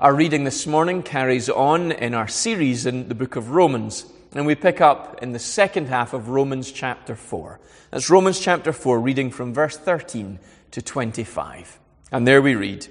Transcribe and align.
Our 0.00 0.14
reading 0.14 0.44
this 0.44 0.66
morning 0.66 1.02
carries 1.02 1.50
on 1.50 1.92
in 1.92 2.14
our 2.14 2.26
series 2.26 2.86
in 2.86 3.10
the 3.10 3.14
book 3.14 3.36
of 3.36 3.50
Romans, 3.50 4.06
and 4.32 4.46
we 4.46 4.54
pick 4.54 4.80
up 4.80 5.22
in 5.22 5.32
the 5.32 5.38
second 5.38 5.88
half 5.88 6.14
of 6.14 6.30
Romans 6.30 6.72
chapter 6.72 7.14
4. 7.14 7.60
That's 7.90 8.08
Romans 8.08 8.40
chapter 8.40 8.72
4, 8.72 8.98
reading 8.98 9.30
from 9.30 9.52
verse 9.52 9.76
13 9.76 10.38
to 10.70 10.80
25. 10.80 11.78
And 12.10 12.26
there 12.26 12.40
we 12.40 12.54
read, 12.54 12.86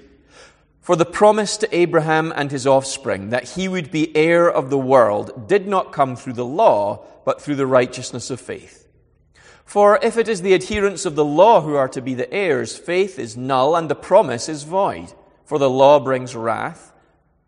For 0.80 0.94
the 0.94 1.04
promise 1.04 1.56
to 1.56 1.76
Abraham 1.76 2.32
and 2.36 2.52
his 2.52 2.64
offspring 2.64 3.30
that 3.30 3.56
he 3.56 3.66
would 3.66 3.90
be 3.90 4.16
heir 4.16 4.48
of 4.48 4.70
the 4.70 4.78
world 4.78 5.48
did 5.48 5.66
not 5.66 5.90
come 5.90 6.14
through 6.14 6.34
the 6.34 6.44
law, 6.44 7.04
but 7.24 7.42
through 7.42 7.56
the 7.56 7.66
righteousness 7.66 8.30
of 8.30 8.40
faith. 8.40 8.86
For 9.64 9.98
if 10.00 10.16
it 10.16 10.28
is 10.28 10.42
the 10.42 10.54
adherents 10.54 11.04
of 11.04 11.16
the 11.16 11.24
law 11.24 11.62
who 11.62 11.74
are 11.74 11.88
to 11.88 12.00
be 12.00 12.14
the 12.14 12.32
heirs, 12.32 12.78
faith 12.78 13.18
is 13.18 13.36
null 13.36 13.74
and 13.74 13.90
the 13.90 13.96
promise 13.96 14.48
is 14.48 14.62
void. 14.62 15.12
For 15.44 15.58
the 15.58 15.68
law 15.68 15.98
brings 15.98 16.36
wrath 16.36 16.92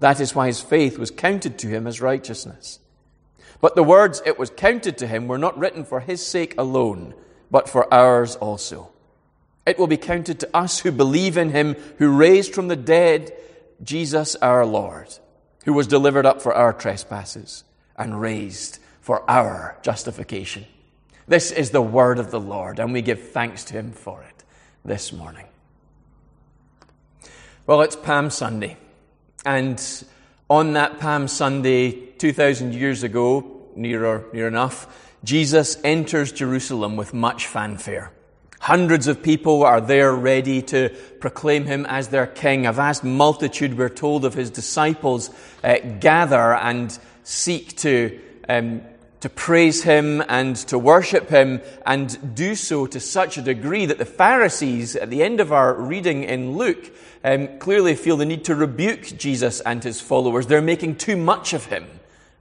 That 0.00 0.20
is 0.20 0.34
why 0.34 0.46
his 0.46 0.60
faith 0.60 0.98
was 0.98 1.10
counted 1.10 1.58
to 1.58 1.68
him 1.68 1.86
as 1.86 2.00
righteousness. 2.00 2.80
But 3.60 3.74
the 3.74 3.82
words 3.82 4.22
it 4.26 4.38
was 4.38 4.50
counted 4.50 4.98
to 4.98 5.06
him 5.06 5.28
were 5.28 5.38
not 5.38 5.58
written 5.58 5.84
for 5.84 6.00
his 6.00 6.26
sake 6.26 6.54
alone, 6.58 7.14
but 7.50 7.68
for 7.68 7.92
ours 7.92 8.36
also. 8.36 8.92
It 9.66 9.78
will 9.78 9.86
be 9.86 9.96
counted 9.96 10.40
to 10.40 10.56
us 10.56 10.80
who 10.80 10.92
believe 10.92 11.36
in 11.36 11.50
him 11.50 11.74
who 11.98 12.16
raised 12.16 12.54
from 12.54 12.68
the 12.68 12.76
dead 12.76 13.32
Jesus 13.82 14.36
our 14.36 14.64
Lord, 14.64 15.08
who 15.64 15.72
was 15.72 15.86
delivered 15.86 16.26
up 16.26 16.40
for 16.40 16.54
our 16.54 16.72
trespasses 16.72 17.64
and 17.96 18.20
raised 18.20 18.78
for 19.00 19.28
our 19.28 19.78
justification. 19.82 20.66
This 21.26 21.50
is 21.50 21.70
the 21.70 21.82
word 21.82 22.18
of 22.18 22.30
the 22.30 22.40
Lord, 22.40 22.78
and 22.78 22.92
we 22.92 23.02
give 23.02 23.30
thanks 23.30 23.64
to 23.64 23.74
him 23.74 23.90
for 23.90 24.22
it 24.22 24.44
this 24.84 25.12
morning. 25.12 25.46
Well, 27.66 27.82
it's 27.82 27.96
Palm 27.96 28.30
Sunday. 28.30 28.76
And 29.46 29.80
on 30.50 30.72
that 30.72 30.98
Palm 30.98 31.28
Sunday, 31.28 31.92
2,000 31.92 32.74
years 32.74 33.04
ago, 33.04 33.62
near 33.76 34.24
near 34.32 34.48
enough, 34.48 35.14
Jesus 35.22 35.78
enters 35.84 36.32
Jerusalem 36.32 36.96
with 36.96 37.14
much 37.14 37.46
fanfare. 37.46 38.10
Hundreds 38.58 39.06
of 39.06 39.22
people 39.22 39.62
are 39.62 39.80
there 39.80 40.12
ready 40.12 40.62
to 40.62 40.88
proclaim 41.20 41.64
him 41.64 41.86
as 41.86 42.08
their 42.08 42.26
king. 42.26 42.66
A 42.66 42.72
vast 42.72 43.04
multitude, 43.04 43.78
we're 43.78 43.88
told, 43.88 44.24
of 44.24 44.34
his 44.34 44.50
disciples 44.50 45.30
uh, 45.62 45.78
gather 46.00 46.54
and 46.54 46.98
seek 47.22 47.76
to, 47.76 48.18
um, 48.48 48.82
to 49.20 49.28
praise 49.28 49.82
him 49.82 50.22
and 50.28 50.56
to 50.56 50.78
worship 50.78 51.28
him 51.28 51.60
and 51.84 52.34
do 52.34 52.54
so 52.54 52.86
to 52.86 53.00
such 53.00 53.38
a 53.38 53.42
degree 53.42 53.86
that 53.86 53.98
the 53.98 54.04
Pharisees, 54.04 54.94
at 54.96 55.10
the 55.10 55.22
end 55.22 55.40
of 55.40 55.52
our 55.52 55.74
reading 55.74 56.24
in 56.24 56.56
Luke, 56.56 56.92
um, 57.24 57.58
clearly 57.58 57.94
feel 57.94 58.16
the 58.16 58.26
need 58.26 58.44
to 58.44 58.54
rebuke 58.54 59.02
Jesus 59.16 59.60
and 59.60 59.82
his 59.82 60.00
followers. 60.00 60.46
They're 60.46 60.62
making 60.62 60.96
too 60.96 61.16
much 61.16 61.54
of 61.54 61.66
him, 61.66 61.86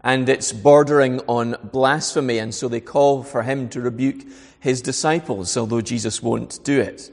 and 0.04 0.28
it's 0.30 0.52
bordering 0.52 1.22
on 1.22 1.56
blasphemy, 1.72 2.38
and 2.38 2.54
so 2.54 2.68
they 2.68 2.82
call 2.82 3.24
for 3.24 3.44
him 3.44 3.70
to 3.70 3.82
rebuke 3.82 4.22
his 4.60 4.82
disciples, 4.82 5.56
although 5.58 5.82
Jesus 5.82 6.22
won't 6.22 6.64
do 6.64 6.80
it. 6.80 7.12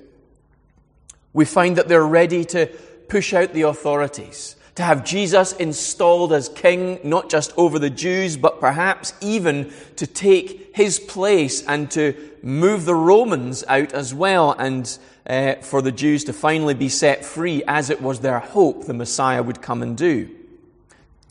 We 1.33 1.45
find 1.45 1.77
that 1.77 1.89
they're 1.89 2.05
ready 2.05 2.45
to 2.47 2.67
push 3.09 3.33
out 3.33 3.53
the 3.53 3.63
authorities, 3.63 4.57
to 4.75 4.83
have 4.83 5.05
Jesus 5.05 5.53
installed 5.53 6.33
as 6.33 6.49
king, 6.49 6.99
not 7.05 7.29
just 7.29 7.53
over 7.57 7.79
the 7.79 7.91
Jews, 7.91 8.37
but 8.37 8.61
perhaps 8.61 9.13
even 9.21 9.73
to 9.97 10.07
take 10.07 10.75
his 10.75 10.99
place 10.99 11.65
and 11.67 11.91
to 11.91 12.15
move 12.43 12.85
the 12.85 12.95
Romans 12.95 13.65
out 13.69 13.93
as 13.93 14.15
well 14.15 14.53
and 14.53 14.99
uh, 15.27 15.55
for 15.57 15.83
the 15.83 15.93
Jews 15.93 16.25
to 16.25 16.33
finally 16.33 16.75
be 16.75 16.89
set 16.89 17.25
free, 17.25 17.63
as 17.69 17.91
it 17.91 18.01
was 18.01 18.21
their 18.21 18.39
hope 18.39 18.87
the 18.87 18.95
Messiah 18.95 19.43
would 19.43 19.63
come 19.63 19.83
and 19.83 19.97
do. 19.97 20.29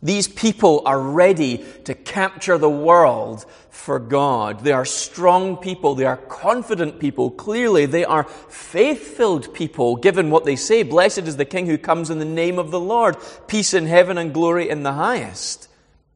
These 0.04 0.28
people 0.28 0.82
are 0.86 1.00
ready 1.00 1.64
to 1.84 1.94
capture 1.94 2.58
the 2.58 2.70
world 2.70 3.46
for 3.70 4.00
God. 4.00 4.62
They 4.62 4.72
are 4.72 4.86
strong 4.86 5.58
people. 5.58 5.94
They 5.94 6.06
are 6.06 6.18
confident 6.18 7.00
people. 7.00 7.30
Clearly, 7.30 7.86
they 7.86 8.04
are 8.04 8.24
faith 8.24 9.16
filled 9.16 9.54
people, 9.54 9.96
given 9.96 10.32
what 10.32 10.46
they 10.46 10.56
say. 10.56 10.82
Blessed 10.84 11.20
is 11.20 11.38
the 11.38 11.46
King 11.46 11.68
who 11.68 11.78
comes 11.78 12.10
in 12.10 12.18
the 12.18 12.26
name 12.26 12.58
of 12.58 12.72
the 12.72 12.80
Lord. 12.80 13.16
Peace 13.48 13.74
in 13.74 13.86
heaven 13.86 14.18
and 14.18 14.34
glory 14.34 14.70
in 14.70 14.84
the 14.84 14.94
highest. 14.94 15.68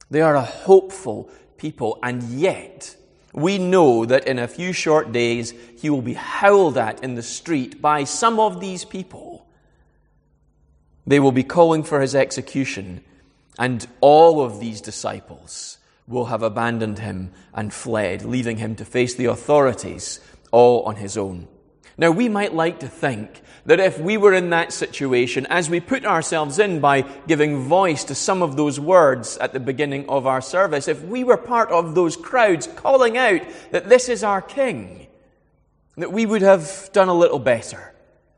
They 0.09 0.21
are 0.21 0.35
a 0.35 0.41
hopeful 0.41 1.29
people, 1.57 1.99
and 2.01 2.23
yet, 2.23 2.95
we 3.33 3.57
know 3.57 4.05
that 4.05 4.27
in 4.27 4.39
a 4.39 4.47
few 4.47 4.71
short 4.71 5.11
days 5.11 5.53
he 5.77 5.89
will 5.89 6.01
be 6.01 6.13
howled 6.13 6.77
at 6.77 7.03
in 7.03 7.15
the 7.15 7.23
street 7.23 7.81
by 7.81 8.03
some 8.03 8.39
of 8.39 8.59
these 8.59 8.85
people. 8.85 9.45
They 11.05 11.19
will 11.19 11.31
be 11.31 11.43
calling 11.43 11.83
for 11.83 12.01
his 12.01 12.15
execution, 12.15 13.03
and 13.57 13.87
all 14.01 14.41
of 14.41 14.59
these 14.59 14.81
disciples 14.81 15.77
will 16.07 16.25
have 16.25 16.43
abandoned 16.43 16.99
him 16.99 17.31
and 17.53 17.73
fled, 17.73 18.23
leaving 18.23 18.57
him 18.57 18.75
to 18.75 18.85
face 18.85 19.15
the 19.15 19.25
authorities 19.25 20.19
all 20.51 20.83
on 20.83 20.95
his 20.97 21.17
own. 21.17 21.47
Now, 21.97 22.11
we 22.11 22.27
might 22.27 22.53
like 22.53 22.81
to 22.81 22.87
think 22.87 23.41
that 23.65 23.79
if 23.79 23.99
we 23.99 24.17
were 24.17 24.33
in 24.33 24.49
that 24.49 24.73
situation, 24.73 25.47
as 25.49 25.69
we 25.69 25.79
put 25.79 26.05
ourselves 26.05 26.59
in 26.59 26.81
by 26.81 27.01
giving 27.25 27.63
voice 27.63 28.03
to 28.05 28.15
some 28.15 28.41
of 28.41 28.57
those 28.57 28.79
words 28.79 29.37
at 29.37 29.53
the 29.53 29.59
beginning 29.59 30.07
of 30.09 30.27
our 30.27 30.41
service, 30.41 30.87
if 30.87 31.01
we 31.03 31.23
were 31.23 31.37
part 31.37 31.71
of 31.71 31.95
those 31.95 32.17
crowds 32.17 32.67
calling 32.67 33.17
out 33.17 33.41
that 33.71 33.89
this 33.89 34.09
is 34.09 34.23
our 34.23 34.41
King, 34.41 35.07
that 35.95 36.11
we 36.11 36.25
would 36.25 36.41
have 36.41 36.89
done 36.91 37.07
a 37.07 37.13
little 37.13 37.39
better. 37.39 37.93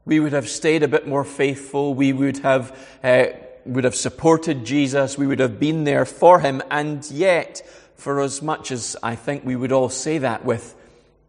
We 0.06 0.20
would 0.20 0.34
have 0.34 0.48
stayed 0.48 0.84
a 0.84 0.88
bit 0.88 1.08
more 1.08 1.26
faithful. 1.26 1.94
We 1.94 2.14
would 2.14 2.38
have, 2.38 2.78
uh, 3.04 3.26
would 3.68 3.84
have 3.84 3.96
supported 3.96 4.66
Jesus. 4.66 5.18
We 5.18 5.28
would 5.28 5.40
have 5.40 5.60
been 5.60 5.84
there 5.84 6.06
for 6.06 6.40
him. 6.40 6.62
And 6.72 7.10
yet, 7.12 7.62
for 7.96 8.22
as 8.22 8.42
much 8.42 8.72
as 8.72 8.96
I 9.04 9.16
think 9.16 9.46
we 9.46 9.56
would 9.56 9.72
all 9.72 9.90
say 9.90 10.20
that 10.20 10.46
with 10.46 10.76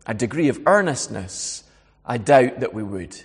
a 0.07 0.15
degree 0.15 0.49
of 0.49 0.61
earnestness, 0.67 1.65
I 2.05 2.19
doubt 2.19 2.61
that 2.61 2.73
we 2.73 2.83
would. 2.83 3.17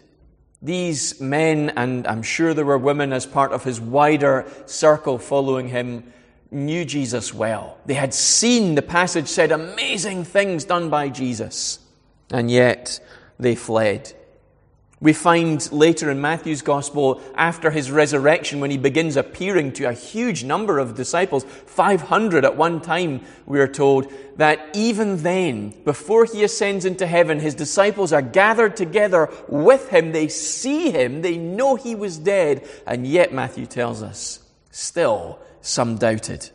These 0.62 1.20
men, 1.20 1.72
and 1.76 2.08
I'm 2.08 2.24
sure 2.24 2.54
there 2.54 2.66
were 2.66 2.78
women 2.78 3.12
as 3.12 3.26
part 3.26 3.52
of 3.52 3.64
his 3.64 3.82
wider 3.82 4.46
circle 4.66 5.18
following 5.18 5.68
him, 5.68 6.12
knew 6.52 6.86
Jesus 6.86 7.34
well. 7.34 7.78
They 7.86 7.96
had 7.96 8.14
seen, 8.14 8.76
the 8.76 8.82
passage 8.82 9.28
said, 9.28 9.52
amazing 9.52 10.24
things 10.24 10.64
done 10.64 10.90
by 10.90 11.10
Jesus, 11.10 11.80
and 12.32 12.50
yet 12.50 13.00
they 13.40 13.56
fled. 13.56 14.14
We 15.04 15.12
find 15.12 15.70
later 15.74 16.10
in 16.10 16.22
Matthew's 16.22 16.62
gospel, 16.62 17.22
after 17.36 17.70
his 17.72 17.92
resurrection, 17.92 18.62
when 18.62 18.72
he 18.72 18.78
begins 18.78 19.18
appearing 19.18 19.74
to 19.74 19.84
a 19.84 19.92
huge 19.92 20.46
number 20.46 20.80
of 20.80 20.96
disciples, 20.96 21.44
500 21.44 22.46
at 22.46 22.56
one 22.56 22.80
time, 22.80 23.20
we 23.46 23.60
are 23.60 23.68
told, 23.68 24.10
that 24.38 24.70
even 24.74 25.22
then, 25.22 25.72
before 25.84 26.24
he 26.24 26.46
ascends 26.46 26.86
into 26.86 27.06
heaven, 27.06 27.42
his 27.42 27.54
disciples 27.54 28.14
are 28.14 28.22
gathered 28.22 28.78
together 28.78 29.30
with 29.50 29.90
him. 29.90 30.14
They 30.14 30.30
see 30.30 30.92
him. 30.92 31.22
They 31.22 31.36
know 31.36 31.76
he 31.76 31.96
was 31.96 32.18
dead. 32.18 32.66
And 32.88 33.06
yet, 33.06 33.34
Matthew 33.34 33.66
tells 33.66 34.02
us, 34.02 34.40
still 34.72 35.38
some 35.60 35.98
doubted. 35.98 36.50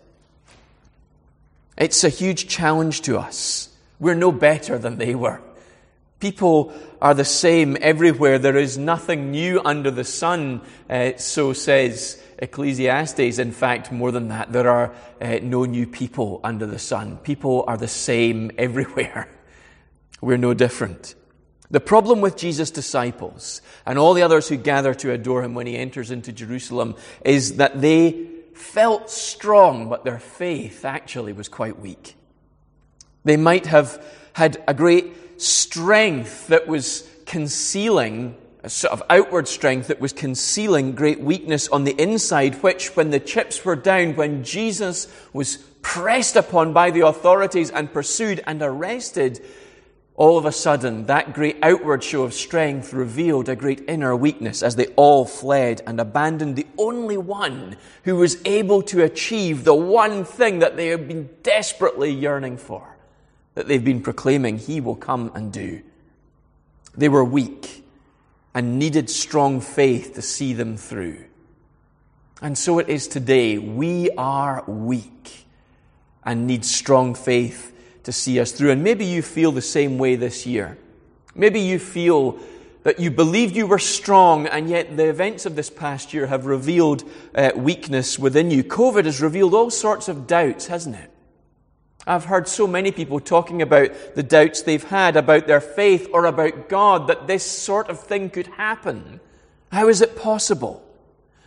It's 1.76 2.02
a 2.02 2.08
huge 2.08 2.48
challenge 2.48 3.02
to 3.02 3.18
us. 3.18 3.68
We're 4.00 4.14
no 4.14 4.32
better 4.32 4.78
than 4.78 4.96
they 4.96 5.14
were. 5.14 5.42
People 6.20 6.72
are 7.00 7.14
the 7.14 7.24
same 7.24 7.76
everywhere. 7.80 8.38
There 8.38 8.56
is 8.56 8.76
nothing 8.76 9.30
new 9.30 9.60
under 9.64 9.90
the 9.90 10.04
sun, 10.04 10.62
uh, 10.90 11.12
so 11.16 11.52
says 11.52 12.20
Ecclesiastes. 12.38 13.38
In 13.38 13.52
fact, 13.52 13.92
more 13.92 14.10
than 14.10 14.28
that, 14.28 14.52
there 14.52 14.68
are 14.68 14.94
uh, 15.20 15.38
no 15.42 15.64
new 15.64 15.86
people 15.86 16.40
under 16.42 16.66
the 16.66 16.78
sun. 16.78 17.18
People 17.18 17.64
are 17.68 17.76
the 17.76 17.88
same 17.88 18.50
everywhere. 18.58 19.28
We're 20.20 20.38
no 20.38 20.54
different. 20.54 21.14
The 21.70 21.80
problem 21.80 22.20
with 22.20 22.36
Jesus' 22.36 22.70
disciples 22.70 23.60
and 23.84 23.98
all 23.98 24.14
the 24.14 24.22
others 24.22 24.48
who 24.48 24.56
gather 24.56 24.94
to 24.94 25.12
adore 25.12 25.44
him 25.44 25.54
when 25.54 25.66
he 25.66 25.76
enters 25.76 26.10
into 26.10 26.32
Jerusalem 26.32 26.96
is 27.24 27.56
that 27.56 27.80
they 27.80 28.26
felt 28.54 29.10
strong, 29.10 29.88
but 29.88 30.04
their 30.04 30.18
faith 30.18 30.84
actually 30.84 31.32
was 31.32 31.48
quite 31.48 31.78
weak. 31.78 32.14
They 33.24 33.36
might 33.36 33.66
have 33.66 34.02
had 34.32 34.62
a 34.66 34.72
great 34.72 35.27
strength 35.38 36.49
that 36.49 36.67
was 36.67 37.08
concealing, 37.26 38.37
a 38.62 38.70
sort 38.70 38.93
of 38.93 39.02
outward 39.08 39.49
strength 39.49 39.88
that 39.88 40.00
was 40.00 40.12
concealing 40.12 40.94
great 40.94 41.20
weakness 41.20 41.69
on 41.69 41.85
the 41.85 42.00
inside, 42.00 42.62
which, 42.62 42.96
when 42.96 43.11
the 43.11 43.20
chips 43.20 43.64
were 43.64 43.76
down, 43.76 44.17
when 44.17 44.44
Jesus 44.44 45.06
was 45.32 45.58
pressed 45.82 46.37
upon 46.37 46.73
by 46.73 46.90
the 46.90 47.06
authorities 47.06 47.70
and 47.70 47.93
pursued 47.93 48.43
and 48.46 48.61
arrested, 48.62 49.40
all 50.17 50.37
of 50.37 50.46
a 50.46 50.52
sudden, 50.52 51.06
that 51.06 51.32
great 51.32 51.58
outward 51.62 52.02
show 52.02 52.25
of 52.25 52.35
strength 52.35 52.93
revealed 52.93 53.49
a 53.49 53.55
great 53.55 53.85
inner 53.87 54.17
weakness 54.17 54.64
as 54.64 54.75
they 54.75 54.87
all 54.96 55.25
fled 55.25 55.81
and 55.87 56.00
abandoned 56.00 56.56
the 56.56 56.67
only 56.76 57.17
one 57.17 57.76
who 58.02 58.17
was 58.17 58.37
able 58.44 58.82
to 58.82 59.05
achieve 59.05 59.62
the 59.62 59.75
one 59.75 60.25
thing 60.25 60.58
that 60.58 60.76
they 60.76 60.88
had 60.88 61.06
been 61.06 61.31
desperately 61.44 62.11
yearning 62.11 62.56
for 62.56 62.88
that 63.58 63.66
they've 63.66 63.84
been 63.84 64.00
proclaiming 64.00 64.56
he 64.56 64.81
will 64.81 64.94
come 64.94 65.32
and 65.34 65.52
do. 65.52 65.82
They 66.96 67.08
were 67.08 67.25
weak 67.25 67.84
and 68.55 68.78
needed 68.78 69.10
strong 69.10 69.60
faith 69.60 70.14
to 70.14 70.22
see 70.22 70.52
them 70.52 70.76
through. 70.76 71.25
And 72.40 72.56
so 72.56 72.78
it 72.78 72.88
is 72.88 73.08
today. 73.08 73.58
We 73.58 74.10
are 74.12 74.62
weak 74.69 75.44
and 76.22 76.46
need 76.46 76.64
strong 76.64 77.16
faith 77.16 77.75
to 78.05 78.12
see 78.12 78.38
us 78.38 78.52
through. 78.52 78.70
And 78.70 78.84
maybe 78.84 79.05
you 79.05 79.22
feel 79.22 79.50
the 79.50 79.61
same 79.61 79.99
way 79.99 80.14
this 80.14 80.46
year. 80.46 80.78
Maybe 81.34 81.58
you 81.58 81.81
feel 81.81 82.38
that 82.84 83.00
you 83.00 83.11
believed 83.11 83.56
you 83.56 83.66
were 83.66 83.81
strong, 83.81 84.46
and 84.46 84.70
yet 84.70 84.96
the 84.96 85.08
events 85.08 85.46
of 85.46 85.56
this 85.56 85.69
past 85.69 86.14
year 86.14 86.28
have 86.28 86.46
revealed 86.46 87.02
uh, 87.34 87.50
weakness 87.56 88.20
within 88.20 88.52
you. 88.52 88.62
COVID 88.62 89.04
has 89.04 89.20
revealed 89.20 89.52
all 89.52 89.70
sorts 89.70 90.06
of 90.06 90.28
doubts, 90.28 90.69
hasn't 90.69 90.94
it? 90.94 91.11
I've 92.08 92.25
heard 92.25 92.49
so 92.49 92.66
many 92.66 92.90
people 92.90 93.20
talking 93.20 93.60
about 93.60 94.14
the 94.14 94.22
doubts 94.22 94.62
they've 94.62 94.82
had 94.82 95.14
about 95.14 95.46
their 95.46 95.60
faith 95.60 96.08
or 96.10 96.25
about 96.25 96.70
God 96.70 97.08
that 97.08 97.26
this 97.26 97.44
sort 97.44 97.90
of 97.90 98.00
thing 98.00 98.31
could 98.31 98.46
happen. 98.46 99.20
How 99.70 99.88
is 99.88 100.00
it 100.00 100.16
possible? 100.16 100.82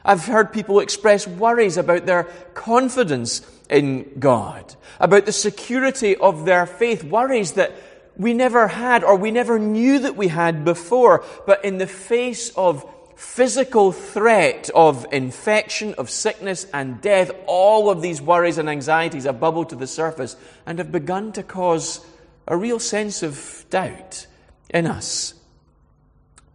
I've 0.06 0.25
heard 0.25 0.54
people 0.54 0.80
express 0.80 1.28
worries 1.28 1.78
about 1.78 2.06
their 2.06 2.25
confidence 2.54 3.42
in 3.72 4.19
God, 4.19 4.75
about 5.00 5.25
the 5.25 5.31
security 5.31 6.16
of 6.16 6.46
their 6.46 6.68
faith, 6.68 7.04
worries 7.04 7.54
that 7.54 7.74
we 8.16 8.36
never 8.36 8.68
had 8.68 9.04
or 9.04 9.16
we 9.16 9.31
never 9.31 9.57
knew 9.57 9.98
that 10.00 10.16
we 10.16 10.28
had 10.28 10.64
before, 10.64 11.25
but 11.48 11.66
in 11.66 11.80
the 11.80 11.88
face 11.88 12.50
of 12.56 12.86
physical 13.21 13.91
threat 13.91 14.71
of 14.73 15.06
infection, 15.12 15.94
of 15.94 16.09
sickness 16.09 16.65
and 16.73 17.00
death, 17.01 17.29
all 17.45 17.91
of 17.91 18.01
these 18.01 18.19
worries 18.19 18.57
and 18.57 18.68
anxieties 18.68 19.25
have 19.25 19.39
bubbled 19.39 19.69
to 19.69 19.75
the 19.75 19.85
surface 19.85 20.35
and 20.65 20.79
have 20.79 20.91
begun 20.91 21.31
to 21.31 21.44
cause 21.44 22.03
a 22.47 22.57
real 22.57 22.79
sense 22.79 23.21
of 23.21 23.63
doubt 23.69 24.25
in 24.71 24.88
us. 24.88 25.35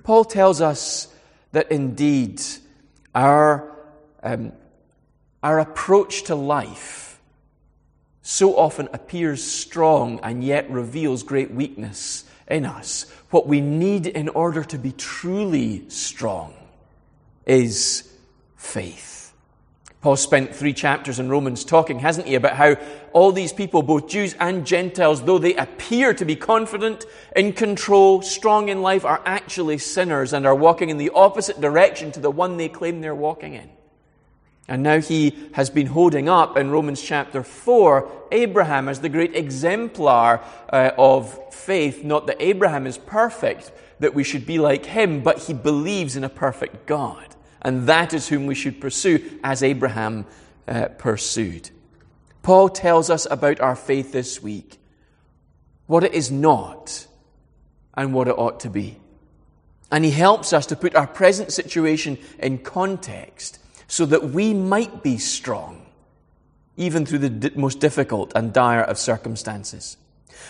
Paul 0.02 0.24
tells 0.24 0.60
us 0.60 1.06
that 1.52 1.70
indeed 1.70 2.42
our, 3.14 3.72
um, 4.24 4.52
our 5.44 5.60
approach 5.60 6.24
to 6.24 6.34
life 6.34 7.20
so 8.22 8.56
often 8.56 8.88
appears 8.92 9.42
strong 9.42 10.18
and 10.24 10.42
yet 10.42 10.68
reveals 10.68 11.22
great 11.22 11.52
weakness 11.52 12.24
in 12.48 12.66
us. 12.66 13.06
What 13.36 13.46
we 13.46 13.60
need 13.60 14.06
in 14.06 14.30
order 14.30 14.64
to 14.64 14.78
be 14.78 14.92
truly 14.92 15.90
strong 15.90 16.54
is 17.44 18.10
faith. 18.56 19.34
Paul 20.00 20.16
spent 20.16 20.56
three 20.56 20.72
chapters 20.72 21.18
in 21.18 21.28
Romans 21.28 21.62
talking, 21.62 21.98
hasn't 21.98 22.28
he, 22.28 22.34
about 22.34 22.56
how 22.56 22.76
all 23.12 23.32
these 23.32 23.52
people, 23.52 23.82
both 23.82 24.08
Jews 24.08 24.34
and 24.40 24.66
Gentiles, 24.66 25.22
though 25.22 25.36
they 25.36 25.54
appear 25.54 26.14
to 26.14 26.24
be 26.24 26.34
confident, 26.34 27.04
in 27.36 27.52
control, 27.52 28.22
strong 28.22 28.70
in 28.70 28.80
life, 28.80 29.04
are 29.04 29.20
actually 29.26 29.76
sinners 29.76 30.32
and 30.32 30.46
are 30.46 30.54
walking 30.54 30.88
in 30.88 30.96
the 30.96 31.10
opposite 31.10 31.60
direction 31.60 32.12
to 32.12 32.20
the 32.20 32.30
one 32.30 32.56
they 32.56 32.70
claim 32.70 33.02
they're 33.02 33.14
walking 33.14 33.52
in. 33.52 33.68
And 34.68 34.82
now 34.82 35.00
he 35.00 35.36
has 35.52 35.70
been 35.70 35.86
holding 35.86 36.28
up 36.28 36.56
in 36.56 36.70
Romans 36.70 37.00
chapter 37.00 37.42
4 37.42 38.26
Abraham 38.32 38.88
as 38.88 39.00
the 39.00 39.08
great 39.08 39.36
exemplar 39.36 40.42
uh, 40.72 40.90
of 40.98 41.54
faith. 41.54 42.02
Not 42.02 42.26
that 42.26 42.42
Abraham 42.42 42.86
is 42.86 42.98
perfect, 42.98 43.70
that 44.00 44.14
we 44.14 44.24
should 44.24 44.44
be 44.44 44.58
like 44.58 44.84
him, 44.84 45.22
but 45.22 45.38
he 45.38 45.54
believes 45.54 46.16
in 46.16 46.24
a 46.24 46.28
perfect 46.28 46.86
God. 46.86 47.36
And 47.62 47.86
that 47.86 48.12
is 48.12 48.28
whom 48.28 48.46
we 48.46 48.56
should 48.56 48.80
pursue 48.80 49.38
as 49.44 49.62
Abraham 49.62 50.26
uh, 50.66 50.86
pursued. 50.98 51.70
Paul 52.42 52.68
tells 52.68 53.08
us 53.08 53.26
about 53.30 53.60
our 53.60 53.76
faith 53.76 54.12
this 54.12 54.42
week 54.42 54.78
what 55.86 56.02
it 56.02 56.14
is 56.14 56.30
not 56.30 57.06
and 57.94 58.12
what 58.12 58.28
it 58.28 58.36
ought 58.36 58.60
to 58.60 58.70
be. 58.70 58.98
And 59.90 60.04
he 60.04 60.10
helps 60.10 60.52
us 60.52 60.66
to 60.66 60.76
put 60.76 60.96
our 60.96 61.06
present 61.06 61.52
situation 61.52 62.18
in 62.40 62.58
context 62.58 63.60
so 63.88 64.06
that 64.06 64.30
we 64.30 64.54
might 64.54 65.02
be 65.02 65.18
strong, 65.18 65.86
even 66.76 67.06
through 67.06 67.18
the 67.18 67.52
most 67.54 67.80
difficult 67.80 68.32
and 68.34 68.52
dire 68.52 68.82
of 68.82 68.98
circumstances. 68.98 69.96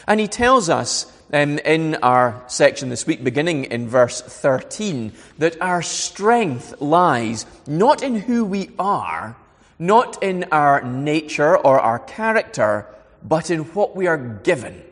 And 0.06 0.20
he 0.20 0.28
tells 0.28 0.68
us 0.68 1.12
um, 1.32 1.58
in 1.58 1.96
our 1.96 2.42
section 2.46 2.88
this 2.88 3.06
week, 3.06 3.24
beginning 3.24 3.64
in 3.64 3.88
verse 3.88 4.20
13, 4.20 5.12
that 5.38 5.60
our 5.60 5.82
strength 5.82 6.80
lies 6.80 7.46
not 7.66 8.02
in 8.02 8.14
who 8.14 8.44
we 8.44 8.70
are, 8.78 9.36
not 9.78 10.22
in 10.22 10.44
our 10.52 10.82
nature 10.82 11.56
or 11.56 11.80
our 11.80 11.98
character, 11.98 12.86
but 13.22 13.50
in 13.50 13.60
what 13.60 13.96
we 13.96 14.06
are 14.06 14.16
given. 14.16 14.82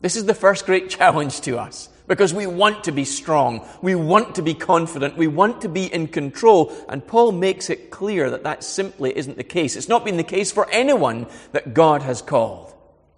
This 0.00 0.16
is 0.16 0.26
the 0.26 0.34
first 0.34 0.66
great 0.66 0.88
challenge 0.98 1.40
to 1.42 1.58
us. 1.58 1.88
Because 2.06 2.34
we 2.34 2.46
want 2.46 2.84
to 2.84 2.92
be 2.92 3.04
strong. 3.04 3.66
We 3.80 3.94
want 3.94 4.34
to 4.34 4.42
be 4.42 4.52
confident. 4.52 5.16
We 5.16 5.26
want 5.26 5.62
to 5.62 5.68
be 5.68 5.92
in 5.92 6.08
control. 6.08 6.72
And 6.88 7.06
Paul 7.06 7.32
makes 7.32 7.70
it 7.70 7.90
clear 7.90 8.28
that 8.30 8.42
that 8.44 8.62
simply 8.62 9.16
isn't 9.16 9.38
the 9.38 9.44
case. 9.44 9.74
It's 9.74 9.88
not 9.88 10.04
been 10.04 10.18
the 10.18 10.22
case 10.22 10.52
for 10.52 10.68
anyone 10.70 11.26
that 11.52 11.72
God 11.72 12.02
has 12.02 12.20
called. 12.20 12.74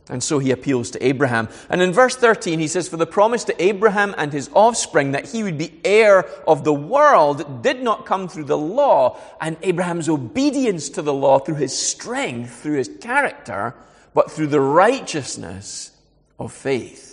And 0.09 0.23
so 0.23 0.39
he 0.39 0.53
appeals 0.53 0.93
to 0.93 1.05
Abraham. 1.05 1.49
And 1.69 1.83
in 1.83 1.93
verse 1.93 2.15
13, 2.15 2.61
he 2.61 2.69
says, 2.69 2.89
For 2.89 2.97
the 2.97 3.07
promise 3.07 3.43
to 3.45 3.63
Abraham 3.63 4.15
and 4.17 4.33
his 4.33 4.49
offspring 4.55 5.13
that 5.13 5.27
he 5.31 5.43
would 5.43 5.59
be 5.59 5.81
heir 5.85 6.21
of 6.47 6.63
the 6.63 6.73
world 6.73 7.63
did 7.63 7.83
not 7.83 8.07
come 8.07 8.29
through 8.29 8.45
the 8.45 8.59
law 8.59 9.19
and 9.41 9.57
Abraham's 9.63 10.09
obedience 10.09 10.91
to 10.91 11.03
the 11.03 11.13
law 11.13 11.41
through 11.41 11.57
his 11.57 11.77
strength, 11.77 12.63
through 12.63 12.77
his 12.77 12.91
character, 13.01 13.75
but 14.15 14.31
through 14.31 14.47
the 14.47 14.61
righteousness 14.61 15.91
of 16.39 16.53
faith. 16.53 17.06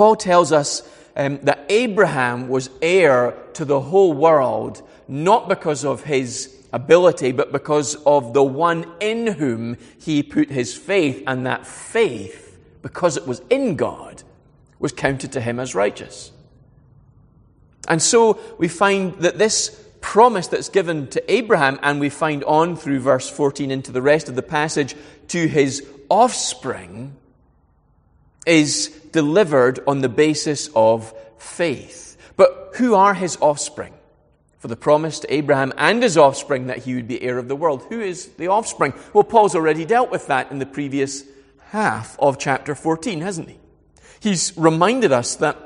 Paul 0.00 0.16
tells 0.16 0.50
us 0.50 0.80
um, 1.14 1.40
that 1.42 1.66
Abraham 1.68 2.48
was 2.48 2.70
heir 2.80 3.36
to 3.52 3.66
the 3.66 3.82
whole 3.82 4.14
world, 4.14 4.80
not 5.06 5.46
because 5.46 5.84
of 5.84 6.04
his 6.04 6.56
ability, 6.72 7.32
but 7.32 7.52
because 7.52 7.96
of 8.06 8.32
the 8.32 8.42
one 8.42 8.90
in 9.00 9.26
whom 9.26 9.76
he 9.98 10.22
put 10.22 10.48
his 10.48 10.74
faith, 10.74 11.22
and 11.26 11.44
that 11.44 11.66
faith, 11.66 12.58
because 12.80 13.18
it 13.18 13.26
was 13.26 13.42
in 13.50 13.76
God, 13.76 14.22
was 14.78 14.90
counted 14.92 15.32
to 15.32 15.40
him 15.42 15.60
as 15.60 15.74
righteous. 15.74 16.32
And 17.86 18.00
so 18.00 18.40
we 18.56 18.68
find 18.68 19.12
that 19.16 19.36
this 19.36 19.68
promise 20.00 20.46
that's 20.46 20.70
given 20.70 21.08
to 21.08 21.30
Abraham, 21.30 21.78
and 21.82 22.00
we 22.00 22.08
find 22.08 22.42
on 22.44 22.74
through 22.74 23.00
verse 23.00 23.28
14 23.28 23.70
into 23.70 23.92
the 23.92 24.00
rest 24.00 24.30
of 24.30 24.34
the 24.34 24.42
passage, 24.42 24.96
to 25.28 25.46
his 25.46 25.86
offspring, 26.08 27.18
is 28.46 28.88
delivered 29.12 29.80
on 29.86 30.00
the 30.00 30.08
basis 30.08 30.70
of 30.74 31.14
faith. 31.38 32.16
But 32.36 32.72
who 32.76 32.94
are 32.94 33.14
his 33.14 33.36
offspring? 33.40 33.94
For 34.58 34.68
the 34.68 34.76
promise 34.76 35.20
to 35.20 35.32
Abraham 35.32 35.72
and 35.78 36.02
his 36.02 36.18
offspring 36.18 36.66
that 36.66 36.78
he 36.78 36.94
would 36.94 37.08
be 37.08 37.22
heir 37.22 37.38
of 37.38 37.48
the 37.48 37.56
world. 37.56 37.86
Who 37.88 38.00
is 38.00 38.26
the 38.36 38.48
offspring? 38.48 38.92
Well, 39.14 39.24
Paul's 39.24 39.54
already 39.54 39.86
dealt 39.86 40.10
with 40.10 40.26
that 40.26 40.50
in 40.50 40.58
the 40.58 40.66
previous 40.66 41.24
half 41.70 42.18
of 42.18 42.38
chapter 42.38 42.74
14, 42.74 43.22
hasn't 43.22 43.48
he? 43.48 43.58
He's 44.20 44.52
reminded 44.56 45.12
us 45.12 45.36
that 45.36 45.56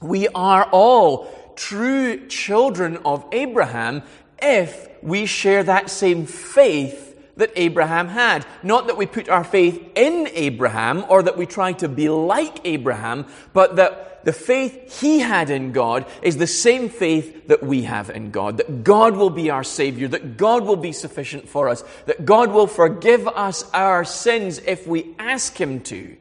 we 0.00 0.28
are 0.28 0.64
all 0.70 1.28
true 1.56 2.26
children 2.28 2.98
of 3.04 3.24
Abraham 3.32 4.02
if 4.40 4.88
we 5.02 5.26
share 5.26 5.64
that 5.64 5.90
same 5.90 6.26
faith 6.26 7.09
that 7.40 7.52
Abraham 7.56 8.08
had. 8.08 8.46
Not 8.62 8.86
that 8.86 8.96
we 8.96 9.06
put 9.06 9.28
our 9.28 9.44
faith 9.44 9.82
in 9.94 10.28
Abraham 10.32 11.04
or 11.08 11.22
that 11.22 11.36
we 11.36 11.46
try 11.46 11.72
to 11.74 11.88
be 11.88 12.08
like 12.08 12.60
Abraham, 12.64 13.26
but 13.52 13.76
that 13.76 14.24
the 14.24 14.32
faith 14.32 15.00
he 15.00 15.18
had 15.20 15.50
in 15.50 15.72
God 15.72 16.06
is 16.22 16.36
the 16.36 16.46
same 16.46 16.88
faith 16.88 17.48
that 17.48 17.62
we 17.62 17.82
have 17.82 18.10
in 18.10 18.30
God. 18.30 18.58
That 18.58 18.84
God 18.84 19.16
will 19.16 19.30
be 19.30 19.50
our 19.50 19.64
Savior, 19.64 20.08
that 20.08 20.36
God 20.36 20.64
will 20.64 20.76
be 20.76 20.92
sufficient 20.92 21.48
for 21.48 21.68
us, 21.68 21.82
that 22.06 22.24
God 22.24 22.52
will 22.52 22.66
forgive 22.66 23.26
us 23.26 23.68
our 23.72 24.04
sins 24.04 24.58
if 24.58 24.86
we 24.86 25.14
ask 25.18 25.58
Him 25.58 25.80
to. 25.84 26.16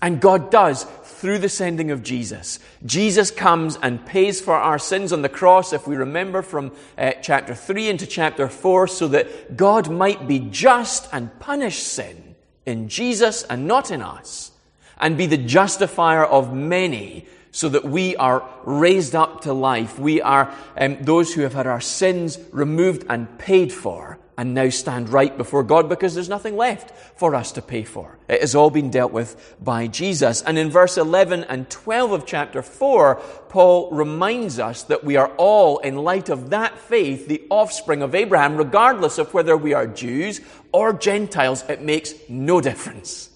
And 0.00 0.20
God 0.20 0.50
does 0.50 0.84
through 1.26 1.38
the 1.38 1.48
sending 1.48 1.90
of 1.90 2.04
Jesus. 2.04 2.60
Jesus 2.84 3.32
comes 3.32 3.76
and 3.82 4.06
pays 4.06 4.40
for 4.40 4.54
our 4.54 4.78
sins 4.78 5.12
on 5.12 5.22
the 5.22 5.28
cross, 5.28 5.72
if 5.72 5.84
we 5.84 5.96
remember 5.96 6.40
from 6.40 6.70
uh, 6.96 7.10
chapter 7.20 7.52
3 7.52 7.88
into 7.88 8.06
chapter 8.06 8.46
4, 8.46 8.86
so 8.86 9.08
that 9.08 9.56
God 9.56 9.90
might 9.90 10.28
be 10.28 10.38
just 10.38 11.08
and 11.12 11.36
punish 11.40 11.82
sin 11.82 12.36
in 12.64 12.88
Jesus 12.88 13.42
and 13.42 13.66
not 13.66 13.90
in 13.90 14.02
us, 14.02 14.52
and 14.98 15.18
be 15.18 15.26
the 15.26 15.36
justifier 15.36 16.24
of 16.24 16.54
many, 16.54 17.26
so 17.50 17.70
that 17.70 17.84
we 17.84 18.14
are 18.14 18.48
raised 18.62 19.16
up 19.16 19.40
to 19.40 19.52
life. 19.52 19.98
We 19.98 20.22
are 20.22 20.54
um, 20.78 21.02
those 21.02 21.34
who 21.34 21.40
have 21.40 21.54
had 21.54 21.66
our 21.66 21.80
sins 21.80 22.38
removed 22.52 23.04
and 23.08 23.36
paid 23.36 23.72
for 23.72 24.20
and 24.38 24.52
now 24.52 24.68
stand 24.68 25.08
right 25.08 25.36
before 25.36 25.62
God 25.62 25.88
because 25.88 26.14
there's 26.14 26.28
nothing 26.28 26.56
left 26.56 26.90
for 27.18 27.34
us 27.34 27.52
to 27.52 27.62
pay 27.62 27.84
for. 27.84 28.18
It 28.28 28.42
has 28.42 28.54
all 28.54 28.68
been 28.68 28.90
dealt 28.90 29.12
with 29.12 29.56
by 29.62 29.86
Jesus. 29.86 30.42
And 30.42 30.58
in 30.58 30.70
verse 30.70 30.98
11 30.98 31.44
and 31.44 31.70
12 31.70 32.12
of 32.12 32.26
chapter 32.26 32.60
4, 32.60 33.14
Paul 33.48 33.90
reminds 33.92 34.58
us 34.58 34.82
that 34.84 35.04
we 35.04 35.16
are 35.16 35.28
all, 35.36 35.78
in 35.78 35.96
light 35.96 36.28
of 36.28 36.50
that 36.50 36.78
faith, 36.78 37.28
the 37.28 37.42
offspring 37.48 38.02
of 38.02 38.14
Abraham, 38.14 38.56
regardless 38.56 39.16
of 39.16 39.32
whether 39.32 39.56
we 39.56 39.72
are 39.72 39.86
Jews 39.86 40.42
or 40.70 40.92
Gentiles. 40.92 41.64
It 41.68 41.80
makes 41.80 42.12
no 42.28 42.60
difference. 42.60 43.30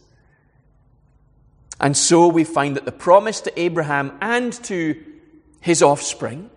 And 1.81 1.97
so 1.97 2.29
we 2.29 2.45
find 2.45 2.77
that 2.77 2.85
the 2.85 2.93
promise 2.93 3.41
to 3.43 3.61
Abraham 3.61 4.19
and 4.21 4.53
to 4.65 5.03
his 5.63 5.83
offspring 5.83 6.51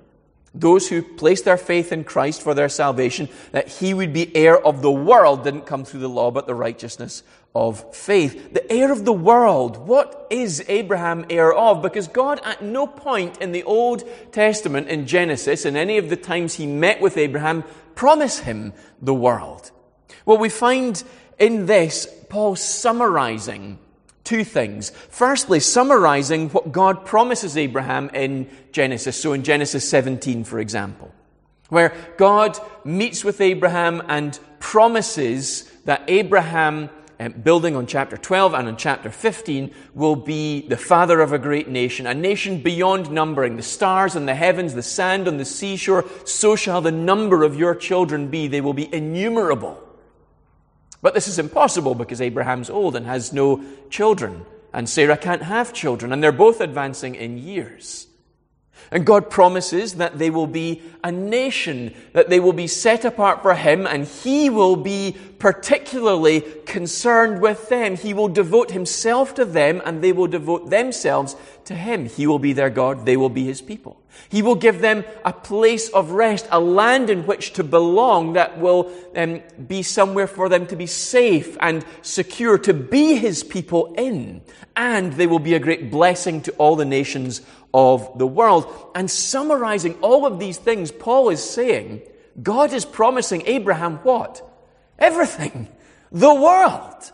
those 0.53 0.88
who 0.88 1.01
placed 1.01 1.45
their 1.45 1.57
faith 1.57 1.91
in 1.91 2.03
Christ 2.03 2.41
for 2.41 2.53
their 2.53 2.69
salvation, 2.69 3.27
that 3.51 3.67
he 3.67 3.93
would 3.93 4.13
be 4.13 4.36
heir 4.36 4.57
of 4.57 4.81
the 4.81 4.91
world, 4.91 5.43
didn't 5.43 5.65
come 5.65 5.83
through 5.83 6.01
the 6.01 6.10
law, 6.10 6.29
but 6.29 6.45
the 6.45 6.53
righteousness 6.53 7.24
of 7.55 7.95
faith. 7.95 8.53
The 8.53 8.72
heir 8.72 8.91
of 8.91 9.05
the 9.05 9.13
world. 9.13 9.77
What 9.88 10.27
is 10.29 10.63
Abraham 10.67 11.25
heir 11.29 11.53
of? 11.53 11.81
Because 11.81 12.07
God 12.07 12.39
at 12.43 12.62
no 12.62 12.86
point 12.86 13.41
in 13.41 13.51
the 13.51 13.63
Old 13.63 14.03
Testament, 14.31 14.89
in 14.89 15.07
Genesis, 15.07 15.65
in 15.65 15.75
any 15.75 15.98
of 15.98 16.10
the 16.10 16.15
times 16.15 16.55
he 16.55 16.67
met 16.67 17.01
with 17.01 17.17
Abraham, 17.17 17.63
promised 17.95 18.41
him 18.41 18.74
the 19.01 19.13
world. 19.13 19.72
Well, 20.25 20.38
we 20.38 20.50
find 20.50 21.03
in 21.39 21.65
this 21.65 22.07
Paul 22.29 22.55
summarizing 22.55 23.79
two 24.24 24.44
things. 24.44 24.92
Firstly, 25.10 25.60
summarizing 25.60 26.50
what 26.50 26.72
God 26.72 27.06
promises 27.06 27.58
Abraham 27.58 28.10
in 28.13 28.50
Genesis. 28.72 29.22
So 29.22 29.34
in 29.34 29.44
Genesis 29.44 29.88
17, 29.89 30.44
for 30.44 30.60
example, 30.60 31.13
where 31.70 31.94
God 32.18 32.58
meets 32.86 33.24
with 33.24 33.42
Abraham 33.42 34.01
and 34.08 34.38
promises 34.60 35.70
that 35.86 36.03
Abraham, 36.08 36.89
um, 37.20 37.34
building 37.34 37.75
on 37.75 37.86
chapter 37.86 38.15
12 38.15 38.53
and 38.53 38.68
on 38.70 38.77
chapter 38.77 39.10
15, 39.10 39.74
will 39.94 40.15
be 40.15 40.68
the 40.68 40.77
father 40.77 41.20
of 41.20 41.34
a 41.34 41.39
great 41.39 41.68
nation, 41.68 42.08
a 42.08 42.13
nation 42.13 42.62
beyond 42.62 43.12
numbering. 43.12 43.58
The 43.58 43.63
stars 43.63 44.15
in 44.15 44.25
the 44.25 44.36
heavens, 44.36 44.74
the 44.74 44.84
sand 44.84 45.27
on 45.27 45.38
the 45.38 45.46
seashore, 45.46 46.06
so 46.25 46.56
shall 46.56 46.80
the 46.80 46.92
number 46.92 47.44
of 47.44 47.58
your 47.58 47.75
children 47.75 48.30
be. 48.30 48.48
They 48.48 48.62
will 48.62 48.74
be 48.74 48.94
innumerable. 48.94 49.82
But 51.03 51.13
this 51.13 51.27
is 51.27 51.38
impossible 51.38 51.95
because 51.95 52.22
Abraham's 52.22 52.69
old 52.69 52.95
and 52.95 53.05
has 53.05 53.33
no 53.33 53.62
children, 53.89 54.45
and 54.72 54.89
Sarah 54.89 55.17
can't 55.17 55.43
have 55.43 55.74
children, 55.74 56.13
and 56.13 56.24
they're 56.24 56.31
both 56.31 56.62
advancing 56.62 57.13
in 57.13 57.38
years. 57.38 58.07
And 58.92 59.06
God 59.06 59.30
promises 59.30 59.96
that 59.96 60.20
they 60.20 60.30
will 60.30 60.48
be 60.48 60.84
a 61.03 61.12
nation, 61.12 61.94
that 62.13 62.30
they 62.30 62.39
will 62.39 62.53
be 62.53 62.68
set 62.68 63.06
apart 63.06 63.42
for 63.42 63.56
Him, 63.56 63.88
and 63.88 64.06
He 64.06 64.50
will 64.50 64.75
be 64.75 65.15
particularly 65.39 66.42
concerned 66.65 67.42
with 67.42 67.70
them. 67.70 67.96
He 67.96 68.13
will 68.13 68.27
devote 68.27 68.72
Himself 68.72 69.34
to 69.36 69.46
them, 69.46 69.82
and 69.84 70.03
they 70.03 70.12
will 70.12 70.27
devote 70.27 70.70
themselves 70.70 71.36
to 71.65 71.75
Him. 71.75 72.08
He 72.08 72.27
will 72.27 72.39
be 72.39 72.53
their 72.53 72.70
God, 72.70 73.06
they 73.06 73.18
will 73.18 73.30
be 73.30 73.46
His 73.46 73.62
people. 73.62 74.00
He 74.30 74.44
will 74.44 74.56
give 74.56 74.80
them 74.80 75.03
a 75.25 75.34
place 75.34 75.89
of 75.89 76.12
rest, 76.12 76.48
a 76.51 76.60
land 76.60 77.10
in 77.10 77.25
which 77.25 77.53
to 77.53 77.63
belong 77.63 78.34
that 78.34 78.60
will 78.60 78.92
um, 79.15 79.42
be 79.68 79.82
somewhere 79.82 80.27
for 80.27 80.50
them 80.50 80.68
to 80.68 80.75
be 80.75 80.86
safe 80.86 81.58
and 81.60 81.84
secure, 82.03 82.60
to 82.60 82.74
be 82.75 83.15
His 83.15 83.44
people 83.44 83.94
in. 83.98 84.42
And 84.75 85.13
they 85.13 85.27
will 85.27 85.39
be 85.39 85.56
a 85.56 85.60
great 85.60 85.89
blessing 85.89 86.42
to 86.44 86.51
all 86.53 86.75
the 86.75 86.86
nations 86.86 87.42
of 87.74 88.18
the 88.18 88.27
world. 88.27 88.92
And 88.96 89.10
summarizing 89.10 89.96
all 90.01 90.25
of 90.25 90.39
these 90.39 90.58
things, 90.58 90.92
Paul 90.92 91.30
is 91.30 91.44
saying, 91.44 92.01
God 92.42 92.74
is 92.74 92.86
promising 92.86 93.44
Abraham 93.46 93.98
what? 93.98 94.42
Everything. 94.98 95.68
The 96.12 96.34
world. 96.34 97.12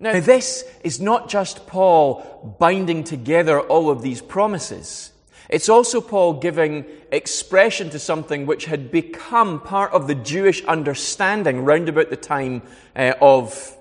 Now, 0.00 0.20
this 0.20 0.64
is 0.84 1.00
not 1.00 1.28
just 1.28 1.66
Paul 1.66 2.56
binding 2.60 3.02
together 3.02 3.60
all 3.60 3.90
of 3.90 4.00
these 4.00 4.22
promises. 4.22 5.12
It's 5.48 5.68
also 5.68 6.00
Paul 6.00 6.34
giving 6.34 6.84
expression 7.10 7.90
to 7.90 7.98
something 7.98 8.46
which 8.46 8.66
had 8.66 8.90
become 8.92 9.60
part 9.60 9.92
of 9.92 10.06
the 10.06 10.14
Jewish 10.14 10.62
understanding 10.64 11.64
round 11.64 11.88
about 11.88 12.10
the 12.10 12.16
time 12.16 12.62
uh, 12.94 13.14
of, 13.20 13.76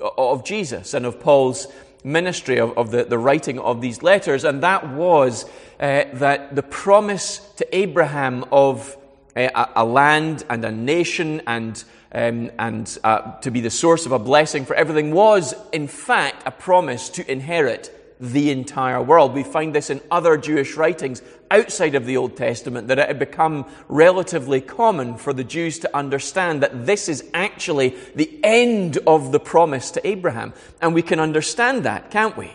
of 0.00 0.44
Jesus 0.44 0.94
and 0.94 1.04
of 1.04 1.20
Paul's 1.20 1.66
ministry, 2.04 2.58
of, 2.58 2.76
of 2.76 2.90
the, 2.90 3.04
the 3.04 3.18
writing 3.18 3.58
of 3.58 3.80
these 3.80 4.02
letters, 4.02 4.44
and 4.44 4.62
that 4.62 4.88
was 4.88 5.44
uh, 5.78 6.04
that 6.14 6.54
the 6.54 6.62
promise 6.62 7.38
to 7.56 7.76
Abraham 7.76 8.44
of 8.52 8.96
uh, 9.36 9.48
a, 9.54 9.82
a, 9.82 9.84
land 9.84 10.44
and 10.50 10.64
a 10.64 10.70
nation 10.72 11.40
and, 11.46 11.82
um, 12.12 12.50
and 12.58 12.98
uh, 13.02 13.38
to 13.40 13.50
be 13.50 13.60
the 13.60 13.70
source 13.70 14.04
of 14.06 14.12
a 14.12 14.18
blessing 14.18 14.64
for 14.64 14.74
everything 14.74 15.12
was, 15.12 15.54
in 15.72 15.88
fact, 15.88 16.42
a 16.46 16.50
promise 16.50 17.08
to 17.08 17.30
inherit 17.30 18.01
the 18.22 18.52
entire 18.52 19.02
world. 19.02 19.34
We 19.34 19.42
find 19.42 19.74
this 19.74 19.90
in 19.90 20.00
other 20.08 20.36
Jewish 20.36 20.76
writings 20.76 21.22
outside 21.50 21.96
of 21.96 22.06
the 22.06 22.16
Old 22.16 22.36
Testament 22.36 22.86
that 22.86 23.00
it 23.00 23.08
had 23.08 23.18
become 23.18 23.66
relatively 23.88 24.60
common 24.60 25.18
for 25.18 25.32
the 25.32 25.42
Jews 25.42 25.80
to 25.80 25.96
understand 25.96 26.62
that 26.62 26.86
this 26.86 27.08
is 27.08 27.28
actually 27.34 27.96
the 28.14 28.38
end 28.44 28.98
of 29.08 29.32
the 29.32 29.40
promise 29.40 29.90
to 29.90 30.06
Abraham. 30.06 30.54
And 30.80 30.94
we 30.94 31.02
can 31.02 31.18
understand 31.18 31.82
that, 31.82 32.12
can't 32.12 32.36
we? 32.36 32.52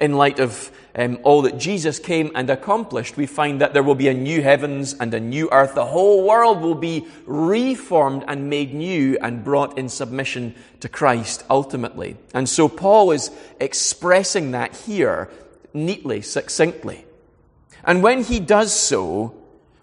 In 0.00 0.14
light 0.14 0.38
of 0.38 0.70
um, 0.94 1.18
all 1.22 1.42
that 1.42 1.58
Jesus 1.58 1.98
came 1.98 2.30
and 2.34 2.50
accomplished, 2.50 3.16
we 3.16 3.26
find 3.26 3.60
that 3.60 3.72
there 3.72 3.82
will 3.82 3.94
be 3.94 4.08
a 4.08 4.14
new 4.14 4.42
heavens 4.42 4.94
and 4.98 5.12
a 5.14 5.20
new 5.20 5.48
earth. 5.50 5.74
The 5.74 5.86
whole 5.86 6.26
world 6.26 6.60
will 6.60 6.74
be 6.74 7.06
reformed 7.26 8.24
and 8.26 8.50
made 8.50 8.74
new 8.74 9.18
and 9.20 9.44
brought 9.44 9.78
in 9.78 9.88
submission 9.88 10.54
to 10.80 10.88
Christ 10.88 11.44
ultimately. 11.50 12.16
And 12.34 12.48
so 12.48 12.68
Paul 12.68 13.10
is 13.12 13.30
expressing 13.60 14.52
that 14.52 14.74
here 14.74 15.30
neatly, 15.74 16.22
succinctly. 16.22 17.04
And 17.84 18.02
when 18.02 18.22
he 18.24 18.40
does 18.40 18.72
so, 18.72 19.34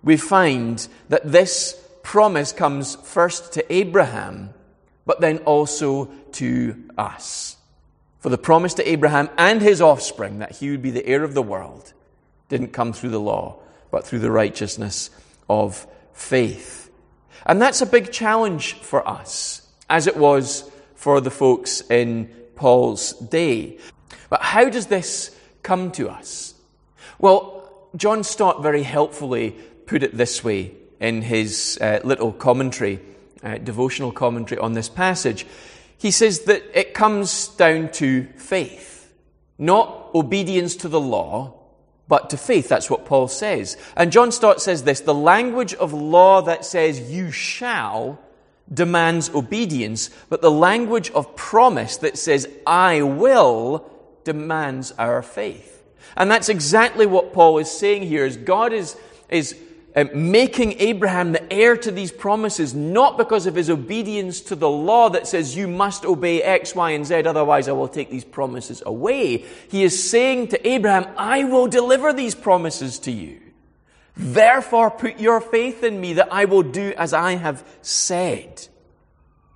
we 0.03 0.17
find 0.17 0.87
that 1.09 1.31
this 1.31 1.81
promise 2.03 2.51
comes 2.51 2.95
first 2.95 3.53
to 3.53 3.73
Abraham, 3.73 4.53
but 5.05 5.21
then 5.21 5.39
also 5.39 6.05
to 6.33 6.83
us. 6.97 7.54
For 8.25 8.31
the 8.31 8.39
promise 8.39 8.73
to 8.73 8.89
Abraham 8.89 9.29
and 9.37 9.61
his 9.61 9.81
offspring 9.81 10.39
that 10.39 10.53
he 10.53 10.71
would 10.71 10.81
be 10.81 10.89
the 10.89 11.05
heir 11.05 11.23
of 11.23 11.35
the 11.35 11.43
world 11.43 11.93
didn't 12.49 12.73
come 12.73 12.91
through 12.91 13.11
the 13.11 13.19
law, 13.19 13.59
but 13.91 14.03
through 14.03 14.17
the 14.17 14.31
righteousness 14.31 15.11
of 15.47 15.85
faith. 16.11 16.89
And 17.45 17.61
that's 17.61 17.81
a 17.81 17.85
big 17.85 18.11
challenge 18.11 18.73
for 18.81 19.07
us, 19.07 19.61
as 19.91 20.07
it 20.07 20.17
was 20.17 20.67
for 20.95 21.21
the 21.21 21.29
folks 21.29 21.81
in 21.81 22.25
Paul's 22.55 23.13
day. 23.13 23.77
But 24.31 24.41
how 24.41 24.69
does 24.69 24.87
this 24.87 25.29
come 25.61 25.91
to 25.91 26.09
us? 26.09 26.55
Well, 27.19 27.89
John 27.95 28.23
Stott 28.23 28.63
very 28.63 28.81
helpfully 28.81 29.51
put 29.85 30.01
it 30.01 30.17
this 30.17 30.43
way 30.43 30.71
in 30.99 31.21
his 31.21 31.77
uh, 31.79 31.99
little 32.03 32.31
commentary, 32.31 33.01
uh, 33.43 33.59
devotional 33.59 34.11
commentary 34.11 34.59
on 34.59 34.73
this 34.73 34.89
passage 34.89 35.45
he 35.97 36.11
says 36.11 36.41
that 36.41 36.63
it 36.77 36.93
comes 36.93 37.47
down 37.49 37.91
to 37.93 38.25
faith, 38.35 39.13
not 39.57 40.09
obedience 40.13 40.75
to 40.77 40.89
the 40.89 40.99
law, 40.99 41.53
but 42.07 42.29
to 42.29 42.37
faith. 42.37 42.67
That's 42.69 42.89
what 42.89 43.05
Paul 43.05 43.27
says. 43.27 43.77
And 43.95 44.11
John 44.11 44.31
Stott 44.31 44.61
says 44.61 44.83
this 44.83 44.99
the 45.01 45.13
language 45.13 45.73
of 45.73 45.93
law 45.93 46.41
that 46.41 46.65
says 46.65 47.11
you 47.11 47.31
shall 47.31 48.19
demands 48.71 49.29
obedience, 49.29 50.09
but 50.29 50.41
the 50.41 50.51
language 50.51 51.11
of 51.11 51.35
promise 51.35 51.97
that 51.97 52.17
says 52.17 52.47
I 52.65 53.01
will 53.01 53.89
demands 54.23 54.91
our 54.93 55.21
faith. 55.21 55.83
And 56.17 56.31
that's 56.31 56.49
exactly 56.49 57.05
what 57.05 57.33
Paul 57.33 57.57
is 57.57 57.69
saying 57.69 58.03
here 58.03 58.25
is 58.25 58.37
God 58.37 58.73
is, 58.73 58.97
is 59.29 59.57
uh, 59.95 60.05
making 60.13 60.73
Abraham 60.79 61.31
the 61.31 61.53
heir 61.53 61.77
to 61.77 61.91
these 61.91 62.11
promises, 62.11 62.73
not 62.75 63.17
because 63.17 63.45
of 63.45 63.55
his 63.55 63.69
obedience 63.69 64.41
to 64.41 64.55
the 64.55 64.69
law 64.69 65.09
that 65.09 65.27
says 65.27 65.55
you 65.55 65.67
must 65.67 66.05
obey 66.05 66.43
X, 66.43 66.75
Y, 66.75 66.91
and 66.91 67.05
Z, 67.05 67.23
otherwise 67.23 67.69
I 67.69 67.71
will 67.71 67.87
take 67.87 68.09
these 68.09 68.25
promises 68.25 68.83
away. 68.85 69.45
He 69.69 69.83
is 69.83 70.09
saying 70.09 70.49
to 70.49 70.67
Abraham, 70.67 71.07
I 71.17 71.45
will 71.45 71.67
deliver 71.67 72.11
these 72.11 72.35
promises 72.35 72.99
to 72.99 73.11
you. 73.11 73.39
Therefore 74.17 74.91
put 74.91 75.19
your 75.19 75.39
faith 75.41 75.83
in 75.83 75.99
me 75.99 76.13
that 76.13 76.31
I 76.31 76.45
will 76.45 76.63
do 76.63 76.93
as 76.97 77.13
I 77.13 77.35
have 77.35 77.65
said. 77.81 78.67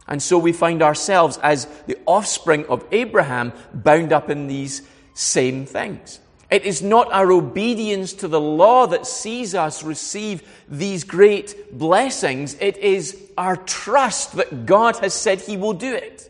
And 0.08 0.22
so 0.24 0.38
we 0.38 0.54
find 0.54 0.82
ourselves 0.82 1.38
as 1.38 1.66
the 1.86 1.98
offspring 2.06 2.66
of 2.66 2.86
Abraham 2.92 3.54
bound 3.74 4.12
up 4.12 4.30
in 4.30 4.48
these 4.48 4.82
same 5.14 5.66
things. 5.66 6.20
It 6.50 6.66
is 6.66 6.82
not 6.82 7.12
our 7.12 7.32
obedience 7.32 8.14
to 8.14 8.28
the 8.28 8.42
law 8.42 8.88
that 8.88 9.06
sees 9.06 9.54
us 9.54 9.84
receive 9.84 10.42
these 10.68 11.04
great 11.04 11.78
blessings. 11.78 12.56
It 12.60 12.78
is 12.78 13.22
our 13.38 13.56
trust 13.56 14.34
that 14.34 14.66
God 14.66 14.98
has 14.98 15.14
said 15.14 15.42
He 15.42 15.58
will 15.58 15.74
do 15.74 15.94
it. 15.94 16.26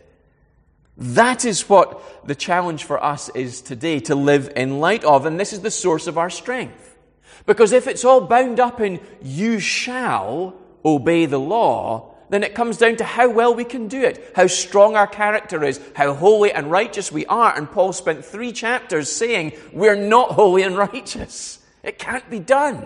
That 0.97 1.45
is 1.45 1.69
what 1.69 2.27
the 2.27 2.35
challenge 2.35 2.83
for 2.83 3.01
us 3.01 3.29
is 3.29 3.61
today 3.61 4.01
to 4.01 4.15
live 4.15 4.51
in 4.57 4.81
light 4.81 5.05
of, 5.05 5.25
and 5.25 5.39
this 5.39 5.53
is 5.53 5.61
the 5.61 5.71
source 5.71 6.07
of 6.07 6.17
our 6.17 6.29
strength. 6.29 6.97
Because 7.45 7.71
if 7.71 7.87
it's 7.87 8.03
all 8.03 8.19
bound 8.19 8.59
up 8.59 8.81
in 8.81 8.99
you 9.21 9.59
shall 9.59 10.53
obey 10.83 11.25
the 11.25 11.39
law, 11.39 12.13
then 12.29 12.43
it 12.43 12.55
comes 12.55 12.77
down 12.77 12.95
to 12.97 13.03
how 13.03 13.29
well 13.29 13.53
we 13.53 13.65
can 13.65 13.87
do 13.87 14.01
it, 14.01 14.31
how 14.35 14.47
strong 14.47 14.95
our 14.95 15.07
character 15.07 15.63
is, 15.63 15.81
how 15.95 16.13
holy 16.13 16.51
and 16.51 16.71
righteous 16.71 17.11
we 17.11 17.25
are. 17.25 17.55
And 17.55 17.69
Paul 17.69 17.91
spent 17.91 18.23
three 18.23 18.51
chapters 18.51 19.11
saying 19.11 19.53
we're 19.73 19.95
not 19.95 20.31
holy 20.31 20.63
and 20.63 20.77
righteous. 20.77 21.59
It 21.83 21.97
can't 21.97 22.29
be 22.29 22.39
done. 22.39 22.85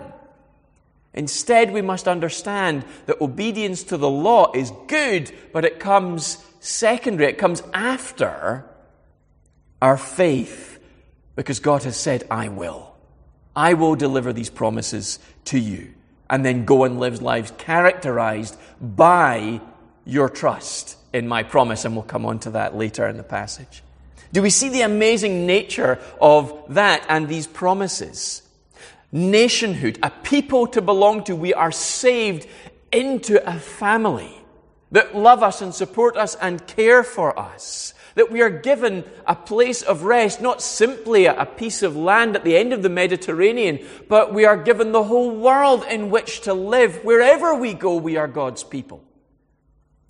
Instead, 1.12 1.72
we 1.72 1.82
must 1.82 2.08
understand 2.08 2.84
that 3.06 3.20
obedience 3.20 3.84
to 3.84 3.96
the 3.96 4.10
law 4.10 4.50
is 4.52 4.72
good, 4.88 5.30
but 5.52 5.64
it 5.64 5.78
comes 5.78 6.44
secondary. 6.58 7.30
It 7.30 7.38
comes 7.38 7.62
after 7.72 8.64
our 9.80 9.96
faith 9.96 10.78
because 11.36 11.60
God 11.60 11.84
has 11.84 11.96
said, 11.96 12.24
I 12.30 12.48
will. 12.48 12.94
I 13.54 13.74
will 13.74 13.94
deliver 13.94 14.32
these 14.32 14.50
promises 14.50 15.20
to 15.46 15.58
you 15.58 15.94
and 16.28 16.44
then 16.44 16.64
go 16.64 16.84
and 16.84 16.98
live 16.98 17.22
lives 17.22 17.52
characterized 17.58 18.56
by 18.80 19.60
your 20.04 20.28
trust 20.28 20.96
in 21.12 21.28
my 21.28 21.42
promise. 21.42 21.84
And 21.84 21.94
we'll 21.94 22.04
come 22.04 22.26
on 22.26 22.38
to 22.40 22.50
that 22.50 22.76
later 22.76 23.06
in 23.06 23.16
the 23.16 23.22
passage. 23.22 23.82
Do 24.32 24.42
we 24.42 24.50
see 24.50 24.68
the 24.68 24.82
amazing 24.82 25.46
nature 25.46 25.98
of 26.20 26.74
that 26.74 27.04
and 27.08 27.28
these 27.28 27.46
promises? 27.46 28.42
Nationhood, 29.12 29.98
a 30.02 30.10
people 30.10 30.66
to 30.68 30.82
belong 30.82 31.22
to. 31.24 31.36
We 31.36 31.54
are 31.54 31.70
saved 31.70 32.48
into 32.90 33.48
a 33.48 33.58
family 33.58 34.34
that 34.90 35.14
love 35.14 35.42
us 35.42 35.62
and 35.62 35.74
support 35.74 36.16
us 36.16 36.34
and 36.36 36.66
care 36.66 37.04
for 37.04 37.38
us 37.38 37.94
that 38.14 38.30
we 38.30 38.42
are 38.42 38.50
given 38.50 39.04
a 39.26 39.34
place 39.34 39.82
of 39.82 40.04
rest, 40.04 40.40
not 40.40 40.62
simply 40.62 41.26
a 41.26 41.46
piece 41.46 41.82
of 41.82 41.96
land 41.96 42.36
at 42.36 42.44
the 42.44 42.56
end 42.56 42.72
of 42.72 42.82
the 42.82 42.88
Mediterranean, 42.88 43.84
but 44.08 44.32
we 44.32 44.44
are 44.44 44.56
given 44.56 44.92
the 44.92 45.02
whole 45.02 45.36
world 45.36 45.84
in 45.88 46.10
which 46.10 46.42
to 46.42 46.54
live. 46.54 47.04
Wherever 47.04 47.54
we 47.54 47.74
go, 47.74 47.96
we 47.96 48.16
are 48.16 48.28
God's 48.28 48.62
people. 48.62 49.02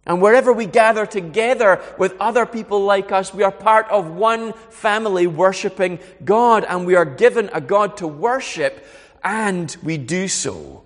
And 0.07 0.21
wherever 0.21 0.53
we 0.53 0.67
gather 0.67 1.07
together 1.07 1.81
with 1.99 2.15
other 2.21 2.45
people 2.45 2.85
like 2.85 3.11
us, 3.11 3.33
we 3.33 3.43
are 3.43 3.51
part 3.51 3.89
of 3.89 4.11
one 4.11 4.53
family 4.53 5.27
worshiping 5.27 5.99
God, 6.23 6.65
and 6.65 6.87
we 6.87 6.95
are 6.95 7.07
given 7.07 7.49
a 7.55 7.61
God 7.61 7.97
to 7.99 8.07
worship, 8.07 8.85
and 9.23 9.75
we 9.83 9.97
do 9.97 10.29
so 10.29 10.84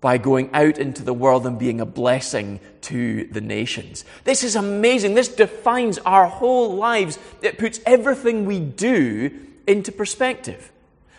by 0.00 0.16
going 0.16 0.50
out 0.54 0.78
into 0.78 1.02
the 1.02 1.12
world 1.12 1.46
and 1.46 1.58
being 1.58 1.80
a 1.80 1.86
blessing 1.86 2.58
to 2.82 3.24
the 3.24 3.40
nations. 3.40 4.04
This 4.24 4.42
is 4.42 4.56
amazing. 4.56 5.14
This 5.14 5.28
defines 5.28 5.98
our 5.98 6.26
whole 6.26 6.74
lives. 6.74 7.18
It 7.42 7.58
puts 7.58 7.80
everything 7.84 8.46
we 8.46 8.60
do 8.60 9.30
into 9.66 9.92
perspective. 9.92 10.72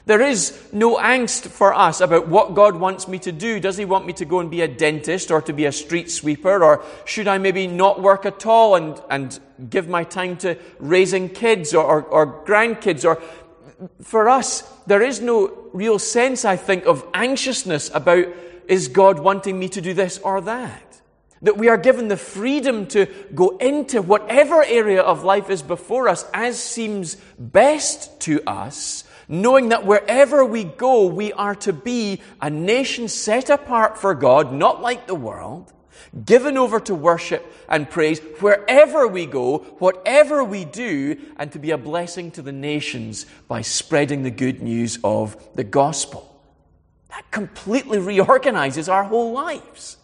There 0.07 0.21
is 0.21 0.59
no 0.73 0.97
angst 0.97 1.47
for 1.47 1.75
us 1.75 2.01
about 2.01 2.27
what 2.27 2.55
God 2.55 2.75
wants 2.75 3.07
me 3.07 3.19
to 3.19 3.31
do. 3.31 3.59
Does 3.59 3.77
He 3.77 3.85
want 3.85 4.07
me 4.07 4.13
to 4.13 4.25
go 4.25 4.39
and 4.39 4.49
be 4.49 4.61
a 4.61 4.67
dentist 4.67 5.29
or 5.29 5.41
to 5.43 5.53
be 5.53 5.65
a 5.65 5.71
street 5.71 6.09
sweeper? 6.09 6.63
Or 6.63 6.83
should 7.05 7.27
I 7.27 7.37
maybe 7.37 7.67
not 7.67 8.01
work 8.01 8.25
at 8.25 8.45
all 8.47 8.75
and, 8.75 8.99
and 9.11 9.39
give 9.69 9.87
my 9.87 10.03
time 10.03 10.37
to 10.37 10.57
raising 10.79 11.29
kids 11.29 11.75
or, 11.75 11.83
or, 11.83 12.01
or 12.03 12.43
grandkids? 12.45 13.05
Or 13.05 13.21
for 14.01 14.27
us, 14.27 14.61
there 14.87 15.03
is 15.03 15.21
no 15.21 15.69
real 15.71 15.99
sense, 15.99 16.45
I 16.45 16.55
think, 16.55 16.85
of 16.85 17.05
anxiousness 17.13 17.91
about 17.93 18.25
is 18.71 18.87
God 18.87 19.19
wanting 19.19 19.59
me 19.59 19.67
to 19.67 19.81
do 19.81 19.93
this 19.93 20.17
or 20.19 20.39
that? 20.41 21.01
That 21.41 21.57
we 21.57 21.67
are 21.67 21.77
given 21.77 22.07
the 22.07 22.15
freedom 22.15 22.85
to 22.87 23.05
go 23.35 23.57
into 23.57 24.01
whatever 24.01 24.63
area 24.63 25.01
of 25.01 25.25
life 25.25 25.49
is 25.49 25.61
before 25.61 26.07
us 26.07 26.25
as 26.33 26.57
seems 26.57 27.15
best 27.37 28.21
to 28.21 28.41
us, 28.47 29.03
knowing 29.27 29.69
that 29.69 29.85
wherever 29.85 30.45
we 30.45 30.63
go, 30.63 31.07
we 31.07 31.33
are 31.33 31.55
to 31.55 31.73
be 31.73 32.21
a 32.39 32.49
nation 32.49 33.09
set 33.09 33.49
apart 33.49 33.97
for 33.97 34.15
God, 34.15 34.53
not 34.53 34.81
like 34.81 35.05
the 35.05 35.15
world, 35.15 35.73
given 36.23 36.57
over 36.57 36.79
to 36.79 36.95
worship 36.95 37.45
and 37.67 37.89
praise 37.89 38.19
wherever 38.39 39.05
we 39.05 39.25
go, 39.25 39.57
whatever 39.79 40.45
we 40.45 40.63
do, 40.63 41.17
and 41.35 41.51
to 41.51 41.59
be 41.59 41.71
a 41.71 41.77
blessing 41.77 42.31
to 42.31 42.41
the 42.41 42.53
nations 42.53 43.25
by 43.49 43.63
spreading 43.63 44.23
the 44.23 44.31
good 44.31 44.61
news 44.61 44.97
of 45.03 45.35
the 45.55 45.65
gospel. 45.65 46.30
That 47.11 47.29
completely 47.29 47.99
reorganizes 47.99 48.89
our 48.89 49.03
whole 49.03 49.31
lives. 49.31 49.97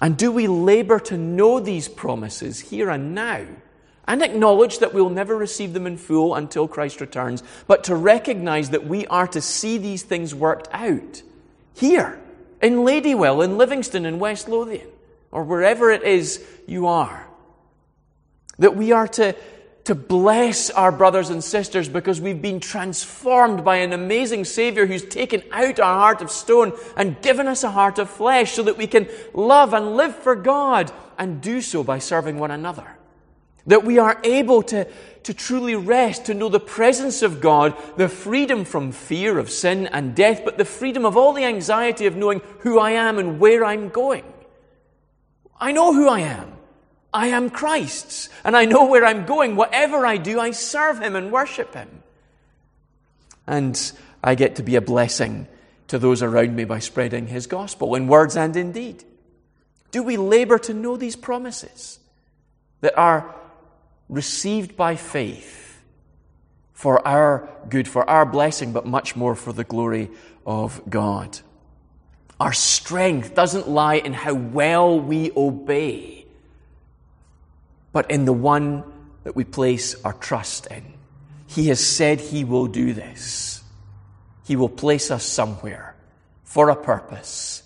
And 0.00 0.16
do 0.16 0.30
we 0.30 0.46
labor 0.46 1.00
to 1.00 1.16
know 1.16 1.58
these 1.58 1.88
promises 1.88 2.60
here 2.60 2.90
and 2.90 3.14
now? 3.14 3.46
And 4.06 4.22
acknowledge 4.22 4.78
that 4.78 4.94
we'll 4.94 5.10
never 5.10 5.36
receive 5.36 5.72
them 5.72 5.86
in 5.86 5.98
full 5.98 6.34
until 6.34 6.66
Christ 6.66 7.00
returns, 7.00 7.42
but 7.66 7.84
to 7.84 7.94
recognize 7.94 8.70
that 8.70 8.86
we 8.86 9.06
are 9.08 9.26
to 9.28 9.40
see 9.40 9.76
these 9.76 10.02
things 10.02 10.34
worked 10.34 10.68
out 10.72 11.22
here, 11.74 12.18
in 12.62 12.76
Ladywell, 12.76 13.44
in 13.44 13.58
Livingston, 13.58 14.06
in 14.06 14.18
West 14.18 14.48
Lothian, 14.48 14.88
or 15.30 15.44
wherever 15.44 15.90
it 15.90 16.02
is 16.02 16.42
you 16.66 16.86
are. 16.86 17.26
That 18.58 18.76
we 18.76 18.92
are 18.92 19.08
to 19.08 19.36
to 19.88 19.94
bless 19.94 20.68
our 20.68 20.92
brothers 20.92 21.30
and 21.30 21.42
sisters 21.42 21.88
because 21.88 22.20
we've 22.20 22.42
been 22.42 22.60
transformed 22.60 23.64
by 23.64 23.76
an 23.76 23.94
amazing 23.94 24.44
Savior 24.44 24.84
who's 24.84 25.02
taken 25.02 25.42
out 25.50 25.80
our 25.80 25.98
heart 25.98 26.20
of 26.20 26.30
stone 26.30 26.74
and 26.94 27.18
given 27.22 27.48
us 27.48 27.64
a 27.64 27.70
heart 27.70 27.98
of 27.98 28.10
flesh 28.10 28.52
so 28.52 28.62
that 28.62 28.76
we 28.76 28.86
can 28.86 29.08
love 29.32 29.72
and 29.72 29.96
live 29.96 30.14
for 30.14 30.36
God 30.36 30.92
and 31.16 31.40
do 31.40 31.62
so 31.62 31.82
by 31.82 32.00
serving 32.00 32.38
one 32.38 32.50
another. 32.50 32.86
That 33.66 33.82
we 33.82 33.98
are 33.98 34.20
able 34.24 34.62
to, 34.64 34.86
to 35.22 35.32
truly 35.32 35.74
rest, 35.74 36.26
to 36.26 36.34
know 36.34 36.50
the 36.50 36.60
presence 36.60 37.22
of 37.22 37.40
God, 37.40 37.74
the 37.96 38.10
freedom 38.10 38.66
from 38.66 38.92
fear 38.92 39.38
of 39.38 39.48
sin 39.48 39.86
and 39.86 40.14
death, 40.14 40.42
but 40.44 40.58
the 40.58 40.66
freedom 40.66 41.06
of 41.06 41.16
all 41.16 41.32
the 41.32 41.44
anxiety 41.44 42.04
of 42.04 42.14
knowing 42.14 42.42
who 42.58 42.78
I 42.78 42.90
am 42.90 43.18
and 43.18 43.40
where 43.40 43.64
I'm 43.64 43.88
going. 43.88 44.24
I 45.58 45.72
know 45.72 45.94
who 45.94 46.10
I 46.10 46.20
am. 46.20 46.57
I 47.12 47.28
am 47.28 47.50
Christ's, 47.50 48.28
and 48.44 48.56
I 48.56 48.66
know 48.66 48.86
where 48.86 49.04
I'm 49.04 49.24
going. 49.24 49.56
Whatever 49.56 50.04
I 50.04 50.18
do, 50.18 50.38
I 50.38 50.50
serve 50.50 51.00
Him 51.00 51.16
and 51.16 51.32
worship 51.32 51.74
Him. 51.74 52.02
And 53.46 53.92
I 54.22 54.34
get 54.34 54.56
to 54.56 54.62
be 54.62 54.76
a 54.76 54.80
blessing 54.80 55.48
to 55.88 55.98
those 55.98 56.22
around 56.22 56.54
me 56.54 56.64
by 56.64 56.80
spreading 56.80 57.26
His 57.26 57.46
gospel 57.46 57.94
in 57.94 58.08
words 58.08 58.36
and 58.36 58.54
in 58.56 58.72
deed. 58.72 59.04
Do 59.90 60.02
we 60.02 60.18
labor 60.18 60.58
to 60.58 60.74
know 60.74 60.96
these 60.98 61.16
promises 61.16 61.98
that 62.82 62.96
are 62.98 63.34
received 64.10 64.76
by 64.76 64.96
faith 64.96 65.82
for 66.74 67.06
our 67.08 67.48
good, 67.70 67.88
for 67.88 68.08
our 68.08 68.26
blessing, 68.26 68.72
but 68.72 68.84
much 68.84 69.16
more 69.16 69.34
for 69.34 69.54
the 69.54 69.64
glory 69.64 70.10
of 70.44 70.82
God? 70.90 71.38
Our 72.38 72.52
strength 72.52 73.34
doesn't 73.34 73.66
lie 73.66 73.96
in 73.96 74.12
how 74.12 74.34
well 74.34 75.00
we 75.00 75.32
obey 75.34 76.17
but 77.98 78.12
in 78.12 78.26
the 78.26 78.32
one 78.32 78.84
that 79.24 79.34
we 79.34 79.42
place 79.42 80.00
our 80.04 80.12
trust 80.12 80.68
in. 80.68 80.84
He 81.48 81.66
has 81.66 81.84
said 81.84 82.20
He 82.20 82.44
will 82.44 82.68
do 82.68 82.92
this. 82.92 83.60
He 84.46 84.54
will 84.54 84.68
place 84.68 85.10
us 85.10 85.24
somewhere 85.24 85.96
for 86.44 86.70
a 86.70 86.76
purpose, 86.76 87.64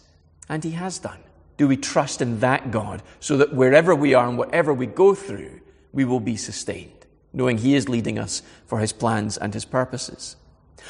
and 0.49 0.65
He 0.65 0.71
has 0.71 0.99
done. 0.99 1.19
Do 1.59 1.69
we 1.69 1.77
trust 1.77 2.23
in 2.23 2.41
that 2.41 2.71
God 2.71 3.03
so 3.21 3.37
that 3.37 3.53
wherever 3.55 3.95
we 3.95 4.15
are 4.15 4.27
and 4.27 4.39
whatever 4.39 4.73
we 4.73 4.87
go 4.87 5.15
through, 5.15 5.61
we 5.93 6.07
will 6.07 6.19
be 6.19 6.37
sustained, 6.37 7.05
knowing 7.35 7.59
He 7.59 7.75
is 7.75 7.91
leading 7.91 8.19
us 8.19 8.41
for 8.65 8.79
His 8.79 8.95
plans 8.95 9.37
and 9.37 9.53
His 9.53 9.67
purposes? 9.67 10.37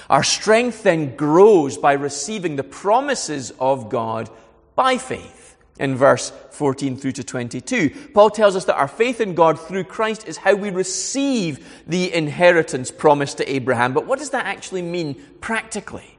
Our 0.08 0.22
strength 0.22 0.84
then 0.84 1.16
grows 1.16 1.76
by 1.76 1.94
receiving 1.94 2.54
the 2.54 2.62
promises 2.62 3.52
of 3.58 3.88
God 3.88 4.30
by 4.76 4.98
faith 4.98 5.51
in 5.78 5.96
verse 5.96 6.32
14 6.50 6.96
through 6.96 7.12
to 7.12 7.24
22. 7.24 7.90
Paul 8.12 8.30
tells 8.30 8.56
us 8.56 8.66
that 8.66 8.76
our 8.76 8.88
faith 8.88 9.20
in 9.20 9.34
God 9.34 9.58
through 9.58 9.84
Christ 9.84 10.26
is 10.28 10.36
how 10.36 10.54
we 10.54 10.70
receive 10.70 11.82
the 11.86 12.12
inheritance 12.12 12.90
promised 12.90 13.38
to 13.38 13.52
Abraham. 13.52 13.92
But 13.92 14.06
what 14.06 14.18
does 14.18 14.30
that 14.30 14.46
actually 14.46 14.82
mean 14.82 15.20
practically? 15.40 16.18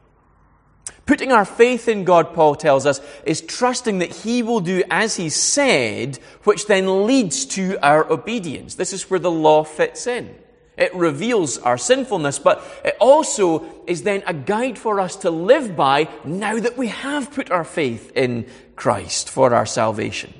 Putting 1.06 1.32
our 1.32 1.46
faith 1.46 1.88
in 1.88 2.06
God, 2.06 2.34
Paul 2.34 2.56
tells 2.56 2.86
us, 2.86 3.02
is 3.26 3.42
trusting 3.42 4.00
that 4.00 4.16
He 4.16 4.42
will 4.42 4.62
do 4.62 4.84
as 4.90 5.16
He 5.18 5.30
said, 5.30 6.18
which 6.44 6.68
then 6.68 7.06
leads 7.06 7.46
to 7.48 7.78
our 7.84 8.10
obedience. 8.10 8.76
This 8.76 8.94
is 8.94 9.10
where 9.10 9.20
the 9.20 9.32
law 9.32 9.64
fits 9.64 10.08
in. 10.08 10.34
It 10.76 10.96
reveals 10.96 11.60
our 11.60 11.78
sinfulness, 11.78 12.40
but 12.40 12.64
it 12.84 12.96
also 13.00 13.66
is 13.86 14.04
then 14.04 14.24
a 14.26 14.34
guide 14.34 14.80
for 14.80 15.00
us 15.00 15.18
to 15.18 15.30
live 15.30 15.76
by 15.76 16.10
now 16.26 16.58
that 16.58 16.78
we 16.78 16.88
have 16.88 17.32
put 17.32 17.52
our 17.52 17.64
faith 17.64 18.12
in 18.16 18.48
Christ 18.76 19.30
for 19.30 19.54
our 19.54 19.66
salvation. 19.66 20.34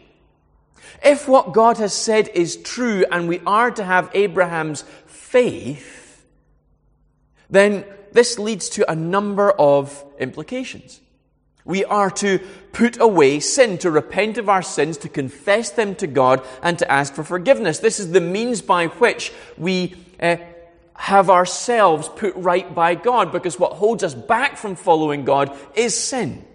If 1.04 1.28
what 1.28 1.54
God 1.54 1.78
has 1.78 1.94
said 1.94 2.30
is 2.30 2.56
true 2.58 3.06
and 3.12 3.28
we 3.28 3.42
are 3.46 3.72
to 3.72 3.84
have 3.84 4.10
Abraham's 4.14 4.84
faith, 5.06 6.26
then 7.50 7.86
this 8.14 8.40
leads 8.40 8.70
to 8.70 8.90
a 8.90 8.96
number 8.96 9.52
of 9.52 10.04
implications. 10.18 11.02
We 11.66 11.86
are 11.86 12.10
to 12.12 12.40
put 12.74 13.00
away 13.00 13.40
sin, 13.40 13.78
to 13.80 13.92
repent 13.92 14.38
of 14.38 14.50
our 14.50 14.62
sins, 14.62 14.98
to 15.00 15.10
confess 15.10 15.72
them 15.72 15.96
to 15.96 16.08
God, 16.08 16.46
and 16.62 16.78
to 16.80 16.92
ask 16.92 17.14
for 17.14 17.24
forgiveness. 17.24 17.80
This 17.80 18.00
is 18.00 18.12
the 18.12 18.22
means 18.22 18.62
by 18.62 18.88
which 18.88 19.32
we 19.58 19.96
uh, 20.22 20.38
have 20.96 21.30
ourselves 21.30 22.10
put 22.10 22.36
right 22.36 22.74
by 22.76 22.96
God, 22.96 23.32
because 23.32 23.58
what 23.58 23.74
holds 23.74 24.04
us 24.04 24.14
back 24.14 24.58
from 24.58 24.76
following 24.76 25.24
God 25.24 25.58
is 25.76 25.98
sin. 25.98 26.46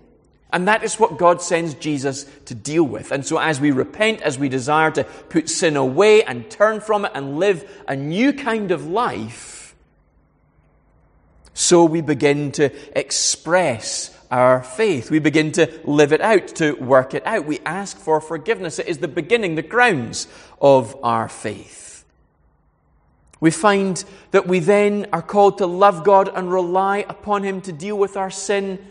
And 0.50 0.66
that 0.66 0.82
is 0.82 0.98
what 0.98 1.18
God 1.18 1.42
sends 1.42 1.74
Jesus 1.74 2.24
to 2.46 2.54
deal 2.54 2.84
with. 2.84 3.12
And 3.12 3.24
so 3.24 3.38
as 3.38 3.60
we 3.60 3.70
repent, 3.70 4.22
as 4.22 4.38
we 4.38 4.48
desire 4.48 4.90
to 4.92 5.04
put 5.04 5.50
sin 5.50 5.76
away 5.76 6.22
and 6.22 6.50
turn 6.50 6.80
from 6.80 7.04
it 7.04 7.12
and 7.14 7.38
live 7.38 7.70
a 7.86 7.94
new 7.94 8.32
kind 8.32 8.70
of 8.70 8.86
life, 8.86 9.74
so 11.52 11.84
we 11.84 12.00
begin 12.00 12.52
to 12.52 12.72
express 12.98 14.16
our 14.30 14.62
faith. 14.62 15.10
We 15.10 15.18
begin 15.18 15.52
to 15.52 15.80
live 15.84 16.12
it 16.12 16.20
out, 16.20 16.48
to 16.56 16.72
work 16.74 17.14
it 17.14 17.26
out. 17.26 17.46
We 17.46 17.58
ask 17.66 17.96
for 17.98 18.20
forgiveness. 18.20 18.78
It 18.78 18.86
is 18.86 18.98
the 18.98 19.08
beginning, 19.08 19.54
the 19.54 19.62
grounds 19.62 20.28
of 20.60 20.96
our 21.02 21.28
faith. 21.28 22.04
We 23.40 23.50
find 23.50 24.02
that 24.30 24.46
we 24.46 24.60
then 24.60 25.06
are 25.12 25.22
called 25.22 25.58
to 25.58 25.66
love 25.66 26.04
God 26.04 26.30
and 26.34 26.52
rely 26.52 27.04
upon 27.08 27.44
Him 27.44 27.60
to 27.62 27.72
deal 27.72 27.96
with 27.96 28.16
our 28.16 28.30
sin 28.30 28.84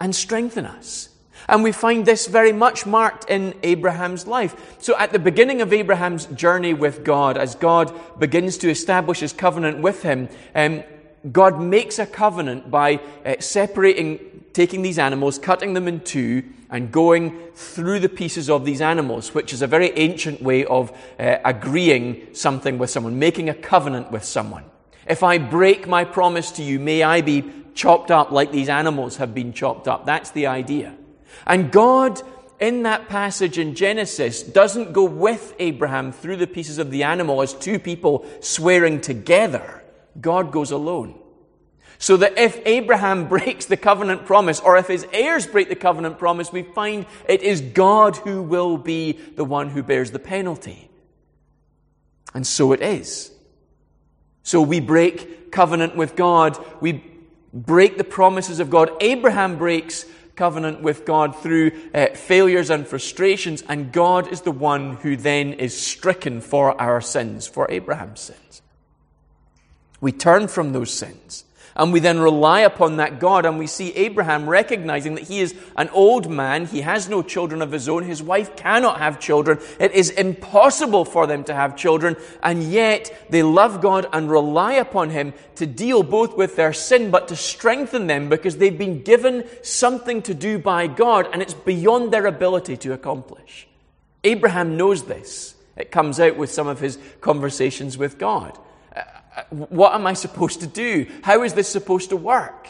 and 0.00 0.14
strengthen 0.14 0.66
us. 0.66 1.08
And 1.48 1.62
we 1.62 1.72
find 1.72 2.06
this 2.06 2.26
very 2.26 2.52
much 2.52 2.86
marked 2.86 3.28
in 3.28 3.54
Abraham's 3.62 4.26
life. 4.26 4.76
So 4.78 4.96
at 4.98 5.12
the 5.12 5.18
beginning 5.18 5.60
of 5.60 5.72
Abraham's 5.72 6.26
journey 6.26 6.72
with 6.72 7.04
God, 7.04 7.36
as 7.36 7.54
God 7.54 7.92
begins 8.18 8.56
to 8.58 8.70
establish 8.70 9.20
his 9.20 9.32
covenant 9.32 9.80
with 9.80 10.02
him, 10.02 10.28
um, 10.54 10.82
God 11.30 11.60
makes 11.60 11.98
a 11.98 12.06
covenant 12.06 12.70
by 12.70 13.00
uh, 13.24 13.34
separating, 13.40 14.44
taking 14.52 14.82
these 14.82 14.98
animals, 14.98 15.38
cutting 15.38 15.74
them 15.74 15.88
in 15.88 16.00
two, 16.00 16.44
and 16.70 16.90
going 16.90 17.38
through 17.54 18.00
the 18.00 18.08
pieces 18.08 18.50
of 18.50 18.64
these 18.64 18.80
animals, 18.80 19.34
which 19.34 19.52
is 19.52 19.62
a 19.62 19.66
very 19.66 19.90
ancient 19.96 20.42
way 20.42 20.64
of 20.64 20.96
uh, 21.18 21.36
agreeing 21.44 22.34
something 22.34 22.78
with 22.78 22.90
someone, 22.90 23.18
making 23.18 23.48
a 23.48 23.54
covenant 23.54 24.10
with 24.10 24.24
someone. 24.24 24.64
If 25.06 25.22
I 25.22 25.38
break 25.38 25.86
my 25.86 26.04
promise 26.04 26.52
to 26.52 26.62
you, 26.62 26.78
may 26.78 27.02
I 27.02 27.20
be 27.20 27.44
chopped 27.74 28.10
up 28.10 28.30
like 28.30 28.52
these 28.52 28.68
animals 28.68 29.16
have 29.16 29.34
been 29.34 29.52
chopped 29.52 29.88
up. 29.88 30.06
That's 30.06 30.30
the 30.30 30.46
idea. 30.46 30.94
And 31.46 31.70
God, 31.70 32.22
in 32.60 32.84
that 32.84 33.08
passage 33.08 33.58
in 33.58 33.74
Genesis, 33.74 34.42
doesn't 34.42 34.92
go 34.92 35.04
with 35.04 35.54
Abraham 35.58 36.12
through 36.12 36.36
the 36.36 36.46
pieces 36.46 36.78
of 36.78 36.90
the 36.90 37.02
animal 37.02 37.42
as 37.42 37.52
two 37.52 37.78
people 37.78 38.24
swearing 38.40 39.00
together. 39.00 39.82
God 40.20 40.52
goes 40.52 40.70
alone. 40.70 41.18
So 41.98 42.16
that 42.18 42.38
if 42.38 42.60
Abraham 42.64 43.28
breaks 43.28 43.66
the 43.66 43.76
covenant 43.76 44.26
promise, 44.26 44.60
or 44.60 44.76
if 44.76 44.86
his 44.86 45.06
heirs 45.12 45.46
break 45.46 45.68
the 45.68 45.76
covenant 45.76 46.18
promise, 46.18 46.52
we 46.52 46.62
find 46.62 47.06
it 47.28 47.42
is 47.42 47.60
God 47.60 48.16
who 48.16 48.42
will 48.42 48.78
be 48.78 49.12
the 49.12 49.44
one 49.44 49.70
who 49.70 49.82
bears 49.82 50.10
the 50.12 50.18
penalty. 50.18 50.90
And 52.32 52.46
so 52.46 52.72
it 52.72 52.82
is. 52.82 53.33
So 54.44 54.62
we 54.62 54.78
break 54.78 55.50
covenant 55.50 55.96
with 55.96 56.14
God. 56.14 56.64
We 56.80 57.02
break 57.52 57.98
the 57.98 58.04
promises 58.04 58.60
of 58.60 58.70
God. 58.70 58.90
Abraham 59.00 59.56
breaks 59.56 60.04
covenant 60.36 60.82
with 60.82 61.04
God 61.04 61.36
through 61.36 61.72
uh, 61.94 62.08
failures 62.08 62.70
and 62.70 62.86
frustrations, 62.86 63.62
and 63.68 63.92
God 63.92 64.32
is 64.32 64.42
the 64.42 64.52
one 64.52 64.96
who 64.96 65.16
then 65.16 65.54
is 65.54 65.80
stricken 65.80 66.40
for 66.40 66.80
our 66.80 67.00
sins, 67.00 67.46
for 67.46 67.70
Abraham's 67.70 68.20
sins. 68.20 68.62
We 70.00 70.12
turn 70.12 70.48
from 70.48 70.72
those 70.72 70.92
sins. 70.92 71.44
And 71.76 71.92
we 71.92 71.98
then 71.98 72.20
rely 72.20 72.60
upon 72.60 72.98
that 72.98 73.18
God, 73.18 73.44
and 73.44 73.58
we 73.58 73.66
see 73.66 73.92
Abraham 73.94 74.48
recognizing 74.48 75.16
that 75.16 75.24
he 75.24 75.40
is 75.40 75.56
an 75.76 75.88
old 75.88 76.30
man. 76.30 76.66
He 76.66 76.82
has 76.82 77.08
no 77.08 77.20
children 77.20 77.60
of 77.62 77.72
his 77.72 77.88
own. 77.88 78.04
His 78.04 78.22
wife 78.22 78.54
cannot 78.54 78.98
have 78.98 79.18
children. 79.18 79.58
It 79.80 79.90
is 79.90 80.10
impossible 80.10 81.04
for 81.04 81.26
them 81.26 81.42
to 81.44 81.54
have 81.54 81.76
children. 81.76 82.16
And 82.44 82.62
yet 82.62 83.26
they 83.28 83.42
love 83.42 83.80
God 83.80 84.06
and 84.12 84.30
rely 84.30 84.74
upon 84.74 85.10
him 85.10 85.32
to 85.56 85.66
deal 85.66 86.04
both 86.04 86.36
with 86.36 86.54
their 86.54 86.72
sin, 86.72 87.10
but 87.10 87.26
to 87.28 87.36
strengthen 87.36 88.06
them 88.06 88.28
because 88.28 88.58
they've 88.58 88.78
been 88.78 89.02
given 89.02 89.44
something 89.62 90.22
to 90.22 90.34
do 90.34 90.60
by 90.60 90.86
God, 90.86 91.28
and 91.32 91.42
it's 91.42 91.54
beyond 91.54 92.12
their 92.12 92.26
ability 92.26 92.76
to 92.78 92.92
accomplish. 92.92 93.66
Abraham 94.22 94.76
knows 94.76 95.04
this. 95.04 95.56
It 95.76 95.90
comes 95.90 96.20
out 96.20 96.36
with 96.36 96.52
some 96.52 96.68
of 96.68 96.78
his 96.78 96.98
conversations 97.20 97.98
with 97.98 98.16
God. 98.16 98.56
What 99.54 99.94
am 99.94 100.06
I 100.06 100.14
supposed 100.14 100.60
to 100.60 100.66
do? 100.66 101.06
How 101.22 101.42
is 101.42 101.54
this 101.54 101.68
supposed 101.68 102.10
to 102.10 102.16
work? 102.16 102.68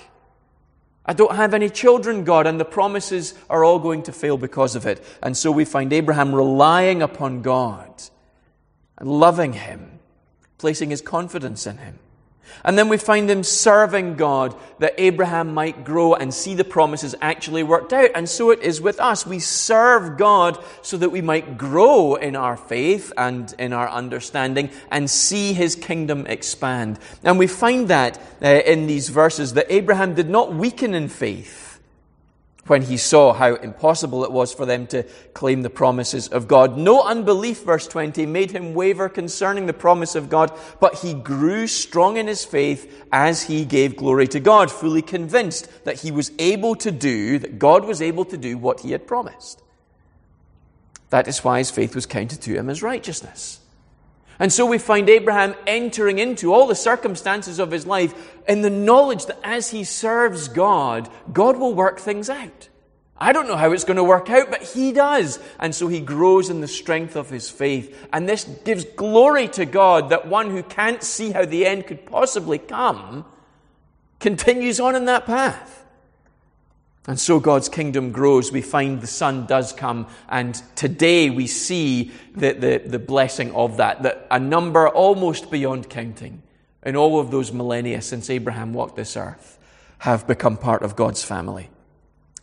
I 1.07 1.12
don't 1.12 1.37
have 1.37 1.53
any 1.53 1.68
children, 1.68 2.25
God, 2.25 2.47
and 2.47 2.59
the 2.59 2.64
promises 2.64 3.35
are 3.51 3.62
all 3.62 3.79
going 3.79 4.05
to 4.05 4.12
fail 4.12 4.38
because 4.38 4.75
of 4.75 4.87
it. 4.87 5.05
And 5.23 5.37
so 5.37 5.51
we 5.51 5.64
find 5.64 5.92
Abraham 5.92 6.35
relying 6.35 7.03
upon 7.03 7.42
God 7.42 7.90
and 8.97 9.09
loving 9.09 9.53
Him, 9.53 9.99
placing 10.59 10.90
his 10.90 11.03
confidence 11.03 11.66
in 11.66 11.79
Him. 11.79 11.99
And 12.64 12.78
then 12.78 12.88
we 12.88 12.96
find 12.96 13.30
him 13.30 13.42
serving 13.42 14.16
God 14.16 14.54
that 14.78 14.94
Abraham 14.98 15.52
might 15.54 15.85
grow 15.85 16.14
and 16.14 16.33
see 16.33 16.54
the 16.54 16.64
promises 16.64 17.14
actually 17.20 17.62
worked 17.62 17.92
out. 17.92 18.11
And 18.14 18.28
so 18.28 18.50
it 18.50 18.61
is 18.61 18.80
with 18.80 19.00
us. 19.00 19.26
We 19.26 19.38
serve 19.38 20.16
God 20.16 20.62
so 20.83 20.96
that 20.96 21.11
we 21.11 21.20
might 21.20 21.59
grow 21.59 22.14
in 22.14 22.37
our 22.37 22.57
faith 22.57 23.12
and 23.16 23.54
in 23.59 23.72
our 23.72 23.88
understanding 23.88 24.70
and 24.90 25.11
see 25.11 25.52
his 25.52 25.76
kingdom 25.76 26.26
expand. 26.26 26.98
And 27.22 27.38
we 27.38 27.46
find 27.46 27.88
that 27.88 28.20
uh, 28.42 28.46
in 28.46 28.87
these 28.87 29.09
verses 29.09 29.54
that 29.54 29.66
Abraham 29.68 30.14
did 30.14 30.28
not 30.28 30.54
weaken 30.54 30.94
in 30.94 31.09
faith 31.09 31.63
when 32.66 32.83
he 32.83 32.96
saw 32.96 33.33
how 33.33 33.55
impossible 33.57 34.24
it 34.24 34.33
was 34.33 34.55
for 34.55 34.64
them 34.64 34.87
to 34.87 35.03
claim 35.35 35.62
the 35.62 35.70
promises 35.70 36.29
of 36.29 36.48
God. 36.48 36.79
No 36.79 37.03
unbelief, 37.03 37.62
verse 37.62 37.87
20, 37.87 38.24
made 38.27 38.50
him 38.50 38.74
waver 38.74 39.09
concerning 39.09 39.66
the 39.66 39.72
promise 39.72 40.14
of 40.14 40.31
God, 40.31 40.57
but 40.81 40.96
he 40.96 41.14
grew 41.14 41.66
strong 41.66 42.16
in 42.16 42.27
his 42.27 42.44
faith 42.44 43.05
as 43.12 43.42
he 43.42 43.64
gave 43.64 43.96
glory 43.96 44.27
to 44.29 44.40
God, 44.40 44.70
fully 44.70 45.03
convinced 45.03 45.68
that 45.85 46.00
he 46.00 46.11
was 46.11 46.33
able 46.38 46.74
to 46.77 46.90
do, 46.90 47.38
that 47.38 47.59
God 47.59 47.85
was 47.85 48.00
able 48.00 48.24
to 48.27 48.37
do 48.37 48.57
what 48.57 48.81
he 48.81 48.92
had 48.92 49.07
promised. 49.07 49.62
That 51.11 51.29
is 51.29 51.44
why 51.44 51.59
his 51.59 51.70
faith 51.70 51.94
was 51.94 52.07
counted 52.07 52.40
to 52.42 52.55
him 52.55 52.70
as 52.70 52.83
righteousness. 52.83 53.61
And 54.38 54.53
so 54.53 54.66
we 54.66 54.79
find 54.79 55.09
Abraham 55.09 55.55
entering 55.66 56.18
into 56.18 56.53
all 56.53 56.66
the 56.66 56.75
circumstances 56.75 57.59
of 57.59 57.70
his 57.70 57.87
life 57.87 58.33
in 58.49 58.62
the 58.62 58.70
knowledge 58.70 59.27
that 59.27 59.38
as 59.44 59.70
he 59.70 59.85
serves 59.85 60.49
God, 60.49 61.09
God 61.33 61.57
will 61.57 61.75
work 61.75 62.01
things 62.01 62.29
out. 62.29 62.68
I 63.16 63.33
don't 63.33 63.47
know 63.47 63.57
how 63.57 63.70
it's 63.73 63.85
going 63.85 63.97
to 63.97 64.05
work 64.05 64.29
out, 64.29 64.51
but 64.51 64.62
he 64.62 64.92
does. 64.92 65.38
And 65.61 65.73
so 65.75 65.87
he 65.87 66.01
grows 66.01 66.51
in 66.51 66.61
the 66.61 66.68
strength 66.68 67.14
of 67.14 67.31
his 67.31 67.49
faith. 67.49 68.09
And 68.12 68.29
this 68.29 68.44
gives 68.64 68.85
glory 68.85 69.47
to 69.49 69.64
God 69.64 70.11
that 70.11 70.27
one 70.27 70.51
who 70.51 70.62
can't 70.64 71.03
see 71.03 71.31
how 71.31 71.44
the 71.44 71.64
end 71.64 71.87
could 71.87 72.07
possibly 72.07 72.59
come 72.59 73.25
continues 74.18 74.81
on 74.81 74.97
in 74.97 75.05
that 75.05 75.27
path. 75.27 75.84
And 77.07 77.21
so 77.21 77.38
God's 77.38 77.69
kingdom 77.69 78.12
grows. 78.12 78.51
We 78.51 78.62
find 78.62 79.01
the 79.01 79.07
Son 79.07 79.45
does 79.47 79.73
come. 79.73 80.07
And 80.29 80.55
today 80.75 81.29
we 81.29 81.47
see 81.47 82.12
the, 82.35 82.53
the, 82.53 82.83
the, 82.87 82.99
blessing 82.99 83.53
of 83.53 83.77
that, 83.77 84.03
that 84.05 84.27
a 84.31 84.38
number 84.38 84.88
almost 84.88 85.51
beyond 85.51 85.90
counting 85.90 86.43
in 86.83 86.97
all 86.97 87.21
of 87.21 87.31
those 87.31 87.53
millennia 87.53 88.01
since 88.01 88.31
Abraham 88.31 88.73
walked 88.73 88.97
this 88.97 89.17
earth 89.17 89.59
have 89.99 90.27
become 90.27 90.57
part 90.57 90.83
of 90.83 90.97
God's 90.97 91.23
family. 91.23 91.69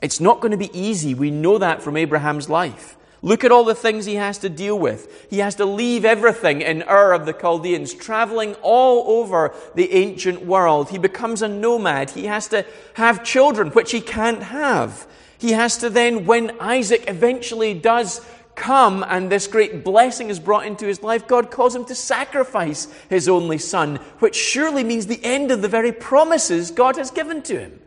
It's 0.02 0.20
not 0.20 0.42
going 0.42 0.52
to 0.52 0.58
be 0.58 0.76
easy. 0.78 1.14
We 1.14 1.32
know 1.32 1.58
that 1.58 1.82
from 1.82 1.98
Abraham's 1.98 2.50
life. 2.50 2.98
Look 3.24 3.44
at 3.44 3.52
all 3.52 3.64
the 3.64 3.76
things 3.76 4.06
he 4.06 4.16
has 4.16 4.40
to 4.40 4.50
deal 4.50 4.78
with. 4.78 5.28
He 5.30 5.40
has 5.40 5.56
to 5.56 5.66
leave 5.66 6.06
everything 6.06 6.62
in 6.62 6.82
Ur 6.84 7.14
of 7.14 7.28
the 7.28 7.34
Chaldeans, 7.34 7.94
traveling 7.94 8.56
all 8.64 9.20
over 9.20 9.54
the 9.76 9.94
ancient 9.94 10.44
world. 10.44 10.90
He 10.90 10.98
becomes 10.98 11.44
a 11.44 11.48
nomad. 11.48 12.10
He 12.10 12.26
has 12.26 12.48
to 12.48 12.66
have 12.96 13.24
children, 13.24 13.70
which 13.70 13.92
he 13.92 14.02
can't 14.02 14.42
have. 14.42 15.08
He 15.38 15.52
has 15.52 15.78
to 15.78 15.90
then, 15.90 16.26
when 16.26 16.60
Isaac 16.60 17.06
eventually 17.08 17.76
does 17.76 18.22
come 18.56 19.04
and 19.08 19.32
this 19.32 19.48
great 19.48 19.84
blessing 19.84 20.30
is 20.30 20.40
brought 20.40 20.66
into 20.66 20.88
his 20.88 21.04
life, 21.04 21.28
God 21.28 21.52
calls 21.52 21.76
him 21.76 21.86
to 21.86 21.96
sacrifice 21.96 22.88
his 23.08 23.30
only 23.30 23.60
son, 23.60 23.98
which 24.20 24.36
surely 24.36 24.84
means 24.84 25.06
the 25.06 25.24
end 25.24 25.52
of 25.52 25.62
the 25.62 25.68
very 25.68 25.92
promises 25.92 26.72
God 26.72 26.96
has 26.96 27.12
given 27.12 27.44
to 27.44 27.60
him. 27.60 27.81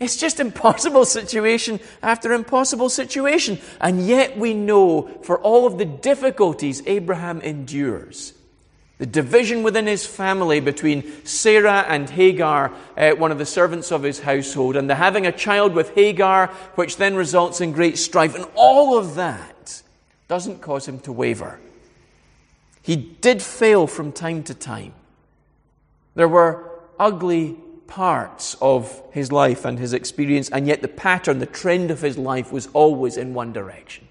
It's 0.00 0.16
just 0.16 0.40
impossible 0.40 1.04
situation 1.04 1.78
after 2.02 2.32
impossible 2.32 2.88
situation. 2.88 3.60
And 3.80 4.06
yet 4.06 4.38
we 4.38 4.54
know 4.54 5.02
for 5.22 5.38
all 5.38 5.66
of 5.66 5.76
the 5.76 5.84
difficulties 5.84 6.82
Abraham 6.86 7.42
endures, 7.42 8.32
the 8.96 9.04
division 9.04 9.62
within 9.62 9.86
his 9.86 10.06
family 10.06 10.60
between 10.60 11.24
Sarah 11.26 11.84
and 11.86 12.08
Hagar, 12.08 12.72
uh, 12.96 13.10
one 13.12 13.30
of 13.30 13.38
the 13.38 13.46
servants 13.46 13.92
of 13.92 14.02
his 14.02 14.20
household, 14.20 14.74
and 14.76 14.88
the 14.88 14.94
having 14.94 15.26
a 15.26 15.32
child 15.32 15.74
with 15.74 15.94
Hagar, 15.94 16.46
which 16.76 16.96
then 16.96 17.14
results 17.14 17.60
in 17.60 17.72
great 17.72 17.98
strife, 17.98 18.34
and 18.34 18.46
all 18.54 18.96
of 18.96 19.16
that 19.16 19.82
doesn't 20.28 20.62
cause 20.62 20.88
him 20.88 20.98
to 21.00 21.12
waver. 21.12 21.60
He 22.82 22.96
did 22.96 23.42
fail 23.42 23.86
from 23.86 24.12
time 24.12 24.42
to 24.44 24.54
time. 24.54 24.94
There 26.14 26.28
were 26.28 26.70
ugly 26.98 27.56
parts 27.90 28.56
of 28.62 29.02
his 29.10 29.30
life 29.30 29.66
and 29.66 29.78
his 29.78 29.92
experience, 29.92 30.48
and 30.48 30.66
yet 30.66 30.80
the 30.80 30.88
pattern, 30.88 31.40
the 31.40 31.46
trend 31.46 31.90
of 31.90 32.00
his 32.00 32.16
life 32.16 32.50
was 32.50 32.68
always 32.72 33.18
in 33.18 33.34
one 33.34 33.52
direction. 33.52 34.08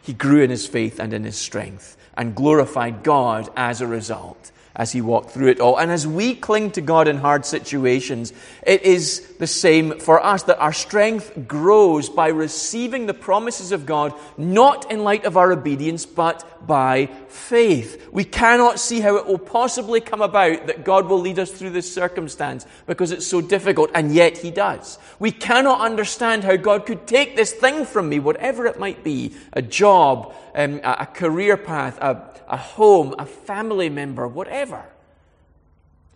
He 0.00 0.14
grew 0.14 0.42
in 0.42 0.48
his 0.48 0.66
faith 0.66 0.98
and 0.98 1.12
in 1.12 1.24
his 1.24 1.36
strength 1.36 1.98
and 2.16 2.34
glorified 2.34 3.02
God 3.02 3.50
as 3.56 3.82
a 3.82 3.86
result 3.86 4.50
as 4.78 4.92
he 4.92 5.00
walked 5.00 5.30
through 5.30 5.48
it 5.48 5.60
all. 5.60 5.76
And 5.76 5.90
as 5.90 6.06
we 6.06 6.34
cling 6.34 6.70
to 6.72 6.80
God 6.80 7.08
in 7.08 7.18
hard 7.18 7.44
situations, 7.44 8.32
it 8.64 8.82
is 8.82 9.26
the 9.38 9.46
same 9.46 9.98
for 9.98 10.24
us 10.24 10.44
that 10.44 10.60
our 10.60 10.72
strength 10.72 11.46
grows 11.46 12.08
by 12.08 12.28
receiving 12.28 13.06
the 13.06 13.14
promises 13.14 13.72
of 13.72 13.86
God, 13.86 14.14
not 14.38 14.90
in 14.90 15.02
light 15.02 15.24
of 15.24 15.36
our 15.36 15.52
obedience, 15.52 16.06
but 16.06 16.44
by 16.66 17.06
faith. 17.28 18.08
We 18.12 18.24
cannot 18.24 18.78
see 18.78 19.00
how 19.00 19.16
it 19.16 19.26
will 19.26 19.38
possibly 19.38 20.00
come 20.00 20.22
about 20.22 20.66
that 20.68 20.84
God 20.84 21.06
will 21.06 21.20
lead 21.20 21.38
us 21.38 21.50
through 21.50 21.70
this 21.70 21.92
circumstance 21.92 22.66
because 22.86 23.10
it's 23.10 23.26
so 23.26 23.40
difficult, 23.40 23.90
and 23.94 24.14
yet 24.14 24.38
He 24.38 24.50
does. 24.50 24.98
We 25.18 25.32
cannot 25.32 25.80
understand 25.80 26.44
how 26.44 26.56
God 26.56 26.86
could 26.86 27.06
take 27.06 27.36
this 27.36 27.52
thing 27.52 27.84
from 27.84 28.08
me, 28.08 28.18
whatever 28.18 28.66
it 28.66 28.78
might 28.78 29.02
be 29.02 29.34
a 29.52 29.62
job, 29.62 30.34
um, 30.54 30.80
a, 30.84 31.06
career 31.06 31.56
path, 31.56 31.98
a, 31.98 32.30
a 32.48 32.56
home, 32.56 33.14
a 33.18 33.26
family 33.26 33.88
member, 33.88 34.26
whatever. 34.26 34.67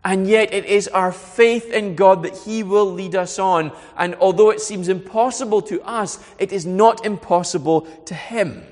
And 0.05 0.27
yet 0.27 0.53
it 0.53 0.65
is 0.65 0.89
our 0.89 1.13
faith 1.13 1.71
in 1.71 1.95
God 1.95 2.25
that 2.25 2.37
He 2.39 2.63
will 2.63 2.93
lead 2.93 3.15
us 3.15 3.39
on. 3.39 3.71
And 3.97 4.17
although 4.17 4.51
it 4.51 4.61
seems 4.61 4.89
impossible 4.89 5.63
to 5.63 5.81
us, 5.83 6.19
it 6.39 6.53
is 6.53 6.67
not 6.67 7.07
impossible 7.07 7.83
to 8.07 8.15
Him. 8.15 8.65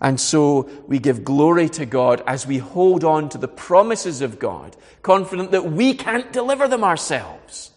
And 0.00 0.20
so 0.20 0.68
we 0.86 0.98
give 0.98 1.24
glory 1.24 1.68
to 1.70 1.86
God 1.86 2.22
as 2.26 2.46
we 2.46 2.58
hold 2.58 3.04
on 3.04 3.28
to 3.30 3.38
the 3.38 3.48
promises 3.48 4.20
of 4.20 4.38
God, 4.38 4.76
confident 5.02 5.52
that 5.52 5.72
we 5.72 5.94
can't 5.94 6.32
deliver 6.32 6.68
them 6.68 6.84
ourselves. 6.84 7.70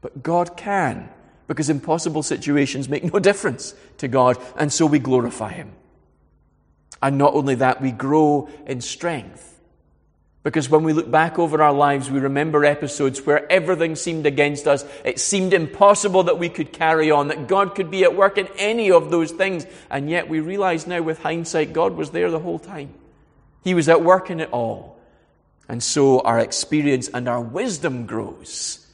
But 0.00 0.22
God 0.22 0.56
can, 0.56 1.10
because 1.48 1.68
impossible 1.68 2.22
situations 2.22 2.88
make 2.88 3.12
no 3.12 3.18
difference 3.18 3.74
to 3.98 4.08
God, 4.08 4.38
and 4.56 4.72
so 4.72 4.86
we 4.86 4.98
glorify 4.98 5.52
Him. 5.52 5.72
And 7.02 7.18
not 7.18 7.34
only 7.34 7.56
that, 7.56 7.82
we 7.82 7.90
grow 7.90 8.48
in 8.64 8.80
strength. 8.80 9.48
Because 10.44 10.68
when 10.68 10.82
we 10.82 10.92
look 10.92 11.10
back 11.10 11.38
over 11.38 11.62
our 11.62 11.72
lives, 11.72 12.10
we 12.10 12.18
remember 12.18 12.64
episodes 12.64 13.24
where 13.24 13.50
everything 13.50 13.94
seemed 13.94 14.26
against 14.26 14.66
us. 14.66 14.84
It 15.04 15.20
seemed 15.20 15.52
impossible 15.52 16.24
that 16.24 16.38
we 16.38 16.48
could 16.48 16.72
carry 16.72 17.10
on, 17.10 17.28
that 17.28 17.46
God 17.46 17.74
could 17.74 17.90
be 17.90 18.02
at 18.02 18.16
work 18.16 18.38
in 18.38 18.48
any 18.56 18.90
of 18.90 19.10
those 19.10 19.30
things. 19.30 19.66
And 19.88 20.10
yet 20.10 20.28
we 20.28 20.40
realize 20.40 20.86
now 20.86 21.02
with 21.02 21.22
hindsight, 21.22 21.72
God 21.72 21.96
was 21.96 22.10
there 22.10 22.30
the 22.30 22.40
whole 22.40 22.58
time. 22.58 22.94
He 23.62 23.74
was 23.74 23.88
at 23.88 24.02
work 24.02 24.30
in 24.30 24.40
it 24.40 24.50
all. 24.50 24.98
And 25.68 25.80
so 25.80 26.20
our 26.20 26.40
experience 26.40 27.08
and 27.08 27.28
our 27.28 27.40
wisdom 27.40 28.06
grows. 28.06 28.84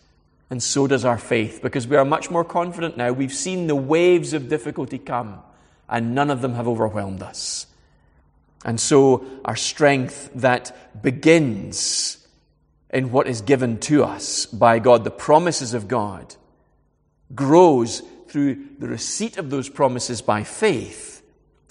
And 0.50 0.62
so 0.62 0.86
does 0.86 1.04
our 1.04 1.18
faith, 1.18 1.60
because 1.62 1.86
we 1.86 1.96
are 1.96 2.04
much 2.04 2.30
more 2.30 2.44
confident 2.44 2.96
now. 2.96 3.12
We've 3.12 3.32
seen 3.32 3.66
the 3.66 3.76
waves 3.76 4.32
of 4.32 4.48
difficulty 4.48 4.98
come, 4.98 5.40
and 5.88 6.14
none 6.14 6.30
of 6.30 6.42
them 6.42 6.54
have 6.54 6.68
overwhelmed 6.68 7.22
us. 7.22 7.66
And 8.68 8.78
so 8.78 9.24
our 9.46 9.56
strength 9.56 10.28
that 10.34 11.02
begins 11.02 12.18
in 12.90 13.12
what 13.12 13.26
is 13.26 13.40
given 13.40 13.78
to 13.78 14.04
us 14.04 14.44
by 14.44 14.78
God, 14.78 15.04
the 15.04 15.10
promises 15.10 15.72
of 15.72 15.88
God, 15.88 16.36
grows 17.34 18.02
through 18.28 18.62
the 18.78 18.86
receipt 18.86 19.38
of 19.38 19.48
those 19.48 19.70
promises 19.70 20.20
by 20.20 20.44
faith. 20.44 21.22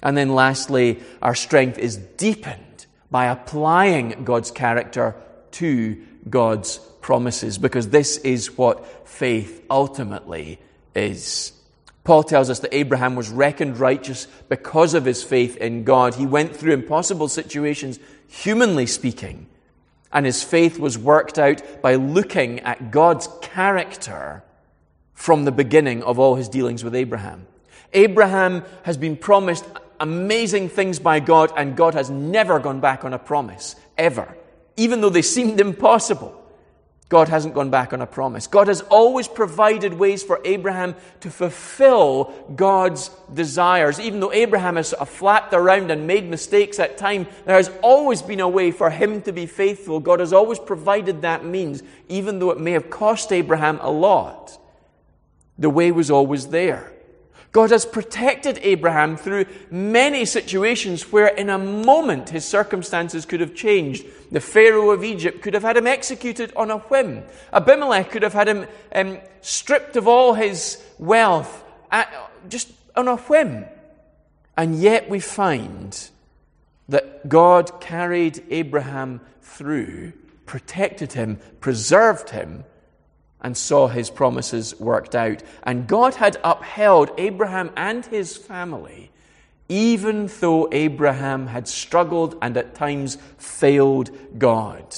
And 0.01 0.17
then 0.17 0.33
lastly, 0.33 0.99
our 1.21 1.35
strength 1.35 1.77
is 1.77 1.97
deepened 1.97 2.87
by 3.11 3.27
applying 3.27 4.23
God's 4.23 4.49
character 4.49 5.15
to 5.51 6.03
God's 6.27 6.79
promises, 7.01 7.59
because 7.59 7.89
this 7.89 8.17
is 8.17 8.57
what 8.57 9.07
faith 9.07 9.63
ultimately 9.69 10.59
is. 10.95 11.51
Paul 12.07 12.23
tells 12.23 12.49
us 12.49 12.59
that 12.59 12.73
Abraham 12.73 13.17
was 13.17 13.29
reckoned 13.29 13.81
righteous 13.81 14.27
because 14.47 14.93
of 14.93 15.03
his 15.03 15.23
faith 15.23 15.57
in 15.57 15.83
God. 15.83 16.15
He 16.15 16.25
went 16.25 16.55
through 16.55 16.71
impossible 16.71 17.27
situations, 17.27 17.99
humanly 18.29 18.85
speaking, 18.85 19.47
and 20.13 20.25
his 20.25 20.41
faith 20.41 20.79
was 20.79 20.97
worked 20.97 21.37
out 21.37 21.81
by 21.81 21.95
looking 21.95 22.61
at 22.61 22.91
God's 22.91 23.27
character 23.41 24.41
from 25.15 25.43
the 25.43 25.51
beginning 25.51 26.01
of 26.01 26.17
all 26.17 26.35
his 26.35 26.47
dealings 26.47 26.81
with 26.81 26.95
Abraham. 26.95 27.45
Abraham 27.91 28.63
has 28.83 28.95
been 28.95 29.17
promised 29.17 29.65
amazing 29.99 30.69
things 30.69 30.99
by 30.99 31.19
God, 31.19 31.51
and 31.57 31.75
God 31.75 31.93
has 31.93 32.09
never 32.09 32.57
gone 32.59 32.79
back 32.79 33.03
on 33.03 33.13
a 33.13 33.19
promise, 33.19 33.75
ever, 33.97 34.33
even 34.77 35.01
though 35.01 35.09
they 35.09 35.21
seemed 35.21 35.59
impossible. 35.59 36.41
God 37.09 37.29
hasn't 37.29 37.53
gone 37.53 37.69
back 37.69 37.93
on 37.93 38.01
a 38.01 38.05
promise. 38.05 38.47
God 38.47 38.67
has 38.67 38.81
always 38.81 39.29
provided 39.29 39.93
ways 39.93 40.23
for 40.23 40.41
Abraham 40.43 40.93
to 41.21 41.29
fulfill 41.29 42.33
God's 42.53 43.09
desires. 43.33 43.97
Even 43.97 44.19
though 44.19 44.33
Abraham 44.33 44.75
has 44.75 44.89
sort 44.89 45.01
of 45.01 45.07
flapped 45.07 45.53
around 45.53 45.89
and 45.89 46.05
made 46.05 46.29
mistakes 46.29 46.79
at 46.79 46.97
times, 46.97 47.27
there 47.45 47.55
has 47.55 47.71
always 47.81 48.21
been 48.21 48.41
a 48.41 48.49
way 48.49 48.71
for 48.71 48.89
him 48.89 49.21
to 49.21 49.31
be 49.31 49.45
faithful. 49.45 50.01
God 50.01 50.19
has 50.19 50.33
always 50.33 50.59
provided 50.59 51.21
that 51.21 51.45
means, 51.45 51.81
even 52.09 52.39
though 52.39 52.51
it 52.51 52.59
may 52.59 52.73
have 52.73 52.89
cost 52.89 53.31
Abraham 53.31 53.79
a 53.81 53.89
lot. 53.89 54.59
The 55.57 55.69
way 55.69 55.91
was 55.93 56.11
always 56.11 56.47
there. 56.47 56.91
God 57.51 57.71
has 57.71 57.85
protected 57.85 58.59
Abraham 58.61 59.17
through 59.17 59.45
many 59.71 60.25
situations 60.25 61.11
where 61.11 61.27
in 61.27 61.49
a 61.49 61.57
moment 61.57 62.29
his 62.29 62.45
circumstances 62.45 63.25
could 63.25 63.39
have 63.39 63.55
changed. 63.55 64.05
The 64.31 64.41
Pharaoh 64.41 64.91
of 64.91 65.03
Egypt 65.03 65.41
could 65.41 65.53
have 65.53 65.63
had 65.63 65.77
him 65.77 65.87
executed 65.87 66.51
on 66.55 66.69
a 66.69 66.77
whim. 66.77 67.23
Abimelech 67.53 68.11
could 68.11 68.23
have 68.23 68.33
had 68.33 68.47
him 68.47 68.67
um, 68.93 69.19
stripped 69.41 69.95
of 69.95 70.07
all 70.07 70.33
his 70.33 70.83
wealth 70.99 71.63
at, 71.91 72.13
just 72.49 72.71
on 72.95 73.07
a 73.07 73.15
whim. 73.15 73.65
And 74.57 74.75
yet 74.75 75.09
we 75.09 75.19
find 75.19 76.09
that 76.89 77.29
God 77.29 77.79
carried 77.79 78.43
Abraham 78.49 79.21
through, 79.41 80.13
protected 80.45 81.13
him, 81.13 81.39
preserved 81.59 82.31
him, 82.31 82.65
and 83.41 83.55
saw 83.55 83.87
his 83.87 84.09
promises 84.09 84.79
worked 84.79 85.15
out. 85.15 85.43
And 85.63 85.87
God 85.87 86.15
had 86.15 86.37
upheld 86.43 87.11
Abraham 87.17 87.71
and 87.77 88.05
his 88.05 88.35
family, 88.35 89.11
even 89.69 90.29
though 90.39 90.67
Abraham 90.71 91.47
had 91.47 91.67
struggled 91.67 92.37
and 92.41 92.57
at 92.57 92.75
times 92.75 93.17
failed 93.37 94.11
God. 94.37 94.95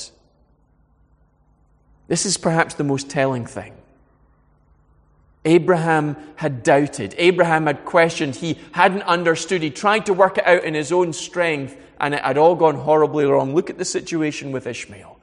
This 2.07 2.25
is 2.25 2.37
perhaps 2.37 2.73
the 2.73 2.83
most 2.83 3.09
telling 3.09 3.45
thing. 3.45 3.73
Abraham 5.45 6.17
had 6.35 6.63
doubted. 6.63 7.15
Abraham 7.17 7.65
had 7.67 7.85
questioned. 7.85 8.35
He 8.35 8.57
hadn't 8.71 9.03
understood. 9.03 9.61
He 9.61 9.69
tried 9.69 10.05
to 10.07 10.13
work 10.13 10.37
it 10.37 10.45
out 10.45 10.63
in 10.63 10.73
his 10.73 10.91
own 10.91 11.13
strength, 11.13 11.77
and 11.99 12.13
it 12.13 12.23
had 12.23 12.37
all 12.37 12.55
gone 12.55 12.75
horribly 12.75 13.25
wrong. 13.25 13.55
Look 13.55 13.69
at 13.69 13.77
the 13.77 13.85
situation 13.85 14.51
with 14.51 14.67
Ishmael. 14.67 15.18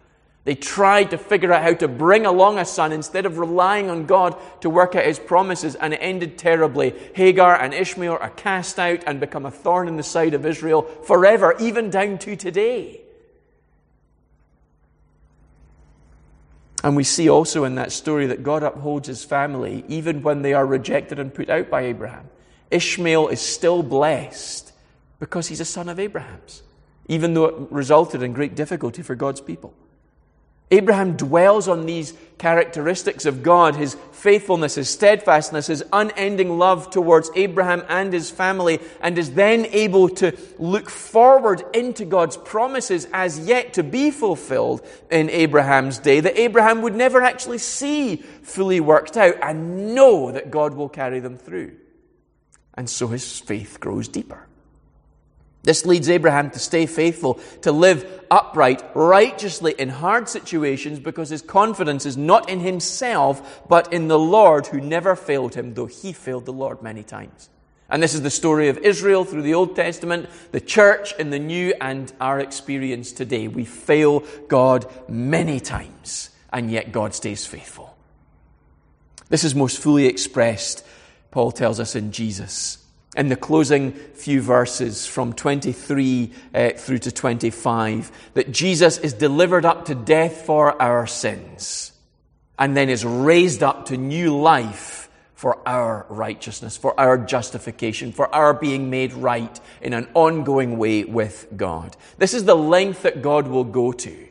They 0.46 0.54
tried 0.54 1.10
to 1.10 1.18
figure 1.18 1.52
out 1.52 1.64
how 1.64 1.74
to 1.74 1.88
bring 1.88 2.24
along 2.24 2.60
a 2.60 2.64
son 2.64 2.92
instead 2.92 3.26
of 3.26 3.38
relying 3.38 3.90
on 3.90 4.06
God 4.06 4.36
to 4.60 4.70
work 4.70 4.94
out 4.94 5.04
his 5.04 5.18
promises, 5.18 5.74
and 5.74 5.92
it 5.92 5.96
ended 5.96 6.38
terribly. 6.38 6.94
Hagar 7.14 7.60
and 7.60 7.74
Ishmael 7.74 8.16
are 8.20 8.30
cast 8.30 8.78
out 8.78 9.02
and 9.08 9.18
become 9.18 9.44
a 9.44 9.50
thorn 9.50 9.88
in 9.88 9.96
the 9.96 10.04
side 10.04 10.34
of 10.34 10.46
Israel 10.46 10.82
forever, 10.82 11.56
even 11.58 11.90
down 11.90 12.18
to 12.18 12.36
today. 12.36 13.00
And 16.84 16.94
we 16.94 17.02
see 17.02 17.28
also 17.28 17.64
in 17.64 17.74
that 17.74 17.90
story 17.90 18.28
that 18.28 18.44
God 18.44 18.62
upholds 18.62 19.08
his 19.08 19.24
family 19.24 19.84
even 19.88 20.22
when 20.22 20.42
they 20.42 20.54
are 20.54 20.64
rejected 20.64 21.18
and 21.18 21.34
put 21.34 21.50
out 21.50 21.68
by 21.68 21.82
Abraham. 21.82 22.30
Ishmael 22.70 23.26
is 23.28 23.40
still 23.40 23.82
blessed 23.82 24.70
because 25.18 25.48
he's 25.48 25.58
a 25.58 25.64
son 25.64 25.88
of 25.88 25.98
Abraham's, 25.98 26.62
even 27.08 27.34
though 27.34 27.46
it 27.46 27.54
resulted 27.72 28.22
in 28.22 28.32
great 28.32 28.54
difficulty 28.54 29.02
for 29.02 29.16
God's 29.16 29.40
people. 29.40 29.74
Abraham 30.70 31.16
dwells 31.16 31.68
on 31.68 31.86
these 31.86 32.12
characteristics 32.38 33.24
of 33.24 33.42
God 33.42 33.76
his 33.76 33.96
faithfulness, 34.12 34.74
his 34.74 34.90
steadfastness, 34.90 35.68
his 35.68 35.84
unending 35.92 36.58
love 36.58 36.90
towards 36.90 37.30
Abraham 37.36 37.84
and 37.88 38.12
his 38.12 38.30
family, 38.30 38.80
and 39.00 39.16
is 39.16 39.32
then 39.32 39.66
able 39.66 40.08
to 40.08 40.36
look 40.58 40.90
forward 40.90 41.62
into 41.72 42.04
God's 42.04 42.36
promises 42.36 43.06
as 43.12 43.38
yet 43.46 43.74
to 43.74 43.84
be 43.84 44.10
fulfilled 44.10 44.84
in 45.10 45.30
Abraham's 45.30 45.98
day 45.98 46.20
that 46.20 46.38
Abraham 46.38 46.82
would 46.82 46.96
never 46.96 47.22
actually 47.22 47.58
see 47.58 48.16
fully 48.16 48.80
worked 48.80 49.16
out 49.16 49.36
and 49.42 49.94
know 49.94 50.32
that 50.32 50.50
God 50.50 50.74
will 50.74 50.88
carry 50.88 51.20
them 51.20 51.38
through. 51.38 51.76
And 52.74 52.90
so 52.90 53.06
his 53.08 53.38
faith 53.38 53.78
grows 53.80 54.08
deeper. 54.08 54.46
This 55.66 55.84
leads 55.84 56.08
Abraham 56.08 56.52
to 56.52 56.60
stay 56.60 56.86
faithful, 56.86 57.40
to 57.62 57.72
live 57.72 58.22
upright, 58.30 58.84
righteously 58.94 59.74
in 59.76 59.88
hard 59.88 60.28
situations 60.28 61.00
because 61.00 61.28
his 61.28 61.42
confidence 61.42 62.06
is 62.06 62.16
not 62.16 62.48
in 62.48 62.60
himself, 62.60 63.62
but 63.68 63.92
in 63.92 64.06
the 64.06 64.18
Lord 64.18 64.68
who 64.68 64.80
never 64.80 65.16
failed 65.16 65.56
him, 65.56 65.74
though 65.74 65.86
he 65.86 66.12
failed 66.12 66.44
the 66.44 66.52
Lord 66.52 66.82
many 66.82 67.02
times. 67.02 67.50
And 67.90 68.00
this 68.00 68.14
is 68.14 68.22
the 68.22 68.30
story 68.30 68.68
of 68.68 68.78
Israel 68.78 69.24
through 69.24 69.42
the 69.42 69.54
Old 69.54 69.74
Testament, 69.74 70.28
the 70.52 70.60
church 70.60 71.12
in 71.18 71.30
the 71.30 71.40
New, 71.40 71.74
and 71.80 72.12
our 72.20 72.38
experience 72.38 73.10
today. 73.10 73.48
We 73.48 73.64
fail 73.64 74.22
God 74.46 74.86
many 75.08 75.58
times, 75.58 76.30
and 76.52 76.70
yet 76.70 76.92
God 76.92 77.12
stays 77.12 77.44
faithful. 77.44 77.96
This 79.30 79.42
is 79.42 79.56
most 79.56 79.80
fully 79.80 80.06
expressed, 80.06 80.86
Paul 81.32 81.50
tells 81.50 81.80
us, 81.80 81.96
in 81.96 82.12
Jesus 82.12 82.85
in 83.16 83.28
the 83.28 83.36
closing 83.36 83.92
few 83.92 84.40
verses 84.40 85.06
from 85.06 85.32
23 85.32 86.32
uh, 86.54 86.70
through 86.70 86.98
to 86.98 87.10
25 87.10 88.12
that 88.34 88.52
Jesus 88.52 88.98
is 88.98 89.14
delivered 89.14 89.64
up 89.64 89.86
to 89.86 89.94
death 89.94 90.42
for 90.42 90.80
our 90.80 91.06
sins 91.06 91.92
and 92.58 92.76
then 92.76 92.88
is 92.90 93.04
raised 93.04 93.62
up 93.62 93.86
to 93.86 93.96
new 93.96 94.36
life 94.36 95.08
for 95.34 95.58
our 95.68 96.06
righteousness, 96.08 96.76
for 96.76 96.98
our 96.98 97.18
justification, 97.18 98.12
for 98.12 98.34
our 98.34 98.54
being 98.54 98.88
made 98.88 99.12
right 99.12 99.60
in 99.82 99.92
an 99.92 100.08
ongoing 100.14 100.78
way 100.78 101.04
with 101.04 101.46
God. 101.56 101.96
This 102.16 102.32
is 102.32 102.44
the 102.44 102.56
length 102.56 103.02
that 103.02 103.20
God 103.20 103.46
will 103.46 103.64
go 103.64 103.92
to 103.92 104.28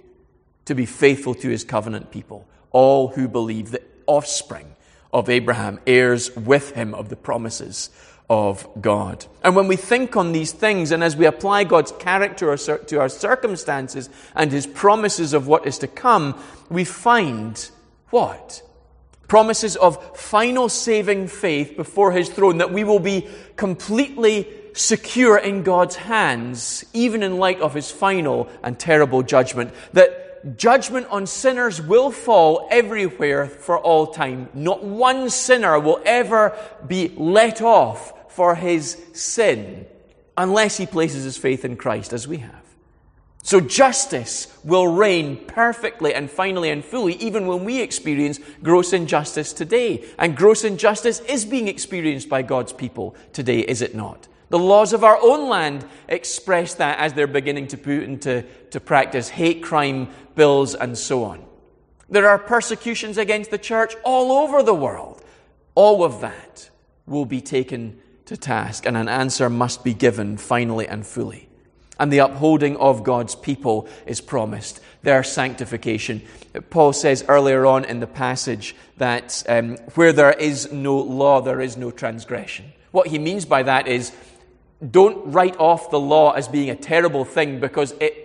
to 0.65 0.76
be 0.76 0.88
faithful 0.88 1.36
to 1.36 1.50
his 1.50 1.63
covenant 1.63 2.10
people, 2.10 2.48
all 2.71 3.10
who 3.10 3.28
believe 3.28 3.69
the 3.69 3.84
offspring 4.08 4.76
of 5.13 5.30
Abraham, 5.30 5.80
heirs 5.86 6.36
with 6.36 6.71
him 6.71 6.95
of 6.95 7.10
the 7.10 7.15
promises 7.15 7.91
of 8.30 8.68
God. 8.82 9.26
And 9.44 9.56
when 9.56 9.68
we 9.68 9.76
think 9.76 10.16
on 10.16 10.32
these 10.32 10.52
things 10.52 10.92
and 10.92 11.04
as 11.04 11.16
we 11.16 11.26
apply 11.26 11.64
God's 11.64 11.92
character 11.94 12.56
to 12.58 13.00
our 13.00 13.10
circumstances 13.10 14.10
and 14.36 14.52
His 14.52 14.66
promises 14.66 15.34
of 15.34 15.48
what 15.48 15.68
is 15.68 15.78
to 15.80 15.88
come, 15.88 16.42
we 16.70 16.86
find 16.86 17.70
what? 18.10 18.64
Promises 19.28 19.76
of 19.76 20.18
final 20.18 20.70
saving 20.70 21.28
faith 21.28 21.78
before 21.78 22.12
His 22.12 22.30
throne, 22.30 22.58
that 22.58 22.74
we 22.74 22.84
will 22.84 23.00
be 23.00 23.28
completely 23.56 24.48
secure 24.74 25.38
in 25.38 25.64
God's 25.64 25.96
hands, 25.96 26.84
even 26.94 27.24
in 27.24 27.38
light 27.38 27.62
of 27.62 27.74
His 27.74 27.92
final 27.92 28.50
and 28.64 28.78
terrible 28.78 29.22
judgment. 29.22 29.72
That 29.94 30.58
judgment 30.58 31.08
on 31.10 31.26
sinners 31.28 31.82
will 31.82 32.12
fall 32.12 32.68
everywhere 32.70 33.48
for 33.48 33.80
all 33.80 34.08
time. 34.08 34.50
Not 34.54 34.84
one 34.84 35.30
sinner 35.30 35.80
will 35.80 36.02
ever 36.06 36.58
be 36.88 37.14
let 37.18 37.62
off 37.62 38.14
for 38.36 38.54
his 38.56 39.02
sin 39.13 39.86
unless 40.38 40.78
he 40.78 40.86
places 40.86 41.24
his 41.24 41.38
faith 41.38 41.63
in 41.63 41.78
Christ 41.78 42.12
as 42.12 42.28
we 42.28 42.39
have. 42.39 42.65
So 43.43 43.62
justice 43.62 44.52
will 44.63 44.88
reign 44.88 45.38
perfectly 45.45 46.13
and 46.13 46.30
finally 46.30 46.69
and 46.69 46.84
fully 46.84 47.13
even 47.13 47.48
when 47.48 47.63
we 47.63 47.80
experience 47.80 48.39
gross 48.63 48.91
injustice 48.91 49.54
today. 49.54 50.04
And 50.17 50.36
gross 50.36 50.63
injustice 50.63 51.19
is 51.21 51.45
being 51.45 51.67
experienced 51.67 52.28
by 52.28 52.41
God's 52.41 52.74
people 52.74 53.15
today, 53.34 53.60
is 53.60 53.82
it 53.82 53.95
not? 53.95 54.28
The 54.50 54.60
laws 54.60 54.93
of 54.93 55.04
our 55.04 55.17
own 55.21 55.48
land 55.48 55.86
express 56.08 56.74
that 56.76 57.00
as 57.00 57.13
they're 57.13 57.28
beginning 57.28 57.67
to 57.67 57.78
put 57.78 58.04
into 58.04 58.43
to 58.71 58.80
practice 58.80 59.30
hate 59.30 59.63
crime 59.63 60.10
bills 60.36 60.76
and 60.76 60.98
so 60.98 61.24
on. 61.24 61.45
There 62.10 62.28
are 62.28 62.39
persecutions 62.39 63.17
against 63.17 63.52
the 63.52 63.58
church 63.58 63.95
all 64.04 64.32
over 64.43 64.62
the 64.62 64.74
world. 64.74 65.24
All 65.76 66.04
of 66.04 66.21
that 66.21 66.69
will 67.06 67.26
be 67.26 67.41
taken 67.41 68.02
to 68.26 68.38
task, 68.38 68.86
and 68.86 68.98
an 68.98 69.08
answer 69.08 69.50
must 69.50 69.84
be 69.84 69.94
given 69.94 70.38
finally 70.38 70.88
and 70.88 71.06
fully. 71.06 71.48
And 72.00 72.12
the 72.12 72.20
upholding 72.20 72.76
of 72.78 73.04
God's 73.04 73.36
people 73.36 73.88
is 74.06 74.20
promised, 74.20 74.82
their 75.04 75.24
sanctification. 75.24 76.22
Paul 76.70 76.92
says 76.92 77.24
earlier 77.28 77.66
on 77.66 77.86
in 77.86 78.00
the 78.00 78.08
passage 78.08 78.76
that 78.98 79.44
um, 79.48 79.78
where 79.96 80.12
there 80.12 80.34
is 80.34 80.72
no 80.72 80.98
law, 80.98 81.42
there 81.42 81.62
is 81.62 81.78
no 81.78 81.92
transgression. 81.92 82.74
What 82.92 83.08
he 83.08 83.20
means 83.20 83.46
by 83.46 83.64
that 83.64 83.88
is 83.88 84.12
don't 84.92 85.32
write 85.32 85.58
off 85.58 85.90
the 85.90 86.00
law 86.00 86.32
as 86.32 86.48
being 86.48 86.70
a 86.70 86.76
terrible 86.76 87.24
thing 87.24 87.60
because 87.60 87.94
it 88.02 88.25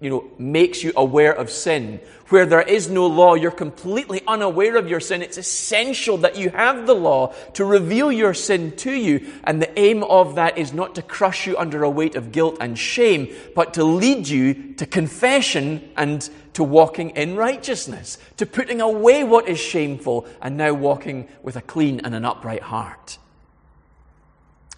you 0.00 0.10
know, 0.10 0.30
makes 0.38 0.82
you 0.82 0.92
aware 0.96 1.32
of 1.32 1.50
sin. 1.50 2.00
Where 2.28 2.46
there 2.46 2.62
is 2.62 2.90
no 2.90 3.06
law, 3.06 3.34
you're 3.34 3.50
completely 3.50 4.22
unaware 4.26 4.76
of 4.76 4.88
your 4.88 5.00
sin. 5.00 5.22
It's 5.22 5.38
essential 5.38 6.18
that 6.18 6.36
you 6.36 6.50
have 6.50 6.86
the 6.86 6.94
law 6.94 7.34
to 7.54 7.64
reveal 7.64 8.10
your 8.10 8.34
sin 8.34 8.76
to 8.78 8.90
you. 8.90 9.26
And 9.44 9.62
the 9.62 9.78
aim 9.78 10.02
of 10.02 10.34
that 10.34 10.58
is 10.58 10.72
not 10.72 10.96
to 10.96 11.02
crush 11.02 11.46
you 11.46 11.56
under 11.56 11.82
a 11.82 11.90
weight 11.90 12.16
of 12.16 12.32
guilt 12.32 12.58
and 12.60 12.78
shame, 12.78 13.34
but 13.54 13.74
to 13.74 13.84
lead 13.84 14.28
you 14.28 14.74
to 14.74 14.86
confession 14.86 15.88
and 15.96 16.28
to 16.54 16.64
walking 16.64 17.10
in 17.10 17.36
righteousness, 17.36 18.18
to 18.38 18.46
putting 18.46 18.80
away 18.80 19.24
what 19.24 19.48
is 19.48 19.58
shameful 19.58 20.26
and 20.40 20.56
now 20.56 20.72
walking 20.72 21.28
with 21.42 21.56
a 21.56 21.62
clean 21.62 22.00
and 22.00 22.14
an 22.14 22.24
upright 22.24 22.62
heart. 22.62 23.18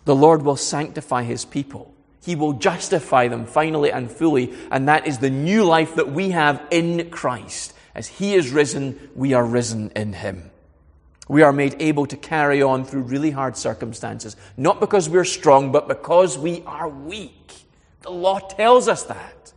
The 0.04 0.16
Lord 0.16 0.42
will 0.42 0.56
sanctify 0.56 1.22
his 1.22 1.44
people. 1.44 1.94
He 2.24 2.35
will 2.35 2.54
justify 2.54 3.28
them 3.28 3.46
finally 3.46 3.90
and 3.90 4.11
fully, 4.11 4.52
and 4.70 4.88
that 4.88 5.07
is 5.07 5.18
the 5.18 5.31
new 5.31 5.64
life 5.64 5.94
that 5.94 6.11
we 6.11 6.31
have 6.31 6.62
in 6.70 7.11
Christ. 7.11 7.74
As 7.94 8.07
He 8.07 8.35
is 8.35 8.50
risen, 8.50 9.11
we 9.14 9.35
are 9.35 9.44
risen 9.44 9.90
in 9.96 10.12
Him. 10.12 10.50
We 11.28 11.42
are 11.42 11.52
made 11.52 11.76
able 11.81 12.07
to 12.07 12.16
carry 12.16 12.62
on 12.62 12.85
through 12.85 13.02
really 13.02 13.31
hard 13.31 13.57
circumstances, 13.57 14.37
not 14.57 14.81
because 14.81 15.09
we're 15.09 15.24
strong, 15.24 15.72
but 15.72 15.87
because 15.88 16.38
we 16.38 16.62
are 16.66 16.88
weak. 16.88 17.54
The 18.02 18.11
law 18.11 18.38
tells 18.38 18.88
us 18.88 19.04
that. 19.04 19.52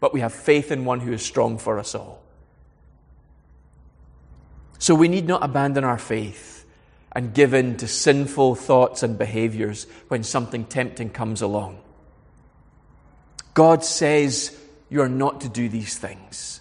But 0.00 0.12
we 0.12 0.20
have 0.20 0.34
faith 0.34 0.70
in 0.70 0.84
one 0.84 1.00
who 1.00 1.12
is 1.12 1.24
strong 1.24 1.56
for 1.56 1.78
us 1.78 1.94
all. 1.94 2.22
So 4.78 4.94
we 4.94 5.08
need 5.08 5.26
not 5.26 5.42
abandon 5.42 5.82
our 5.82 5.96
faith 5.96 6.66
and 7.12 7.32
give 7.32 7.54
in 7.54 7.78
to 7.78 7.88
sinful 7.88 8.56
thoughts 8.56 9.02
and 9.02 9.16
behaviors 9.16 9.86
when 10.08 10.22
something 10.22 10.66
tempting 10.66 11.08
comes 11.08 11.40
along. 11.40 11.78
God 13.54 13.84
says 13.84 14.56
you're 14.90 15.08
not 15.08 15.40
to 15.42 15.48
do 15.48 15.68
these 15.68 15.96
things. 15.96 16.60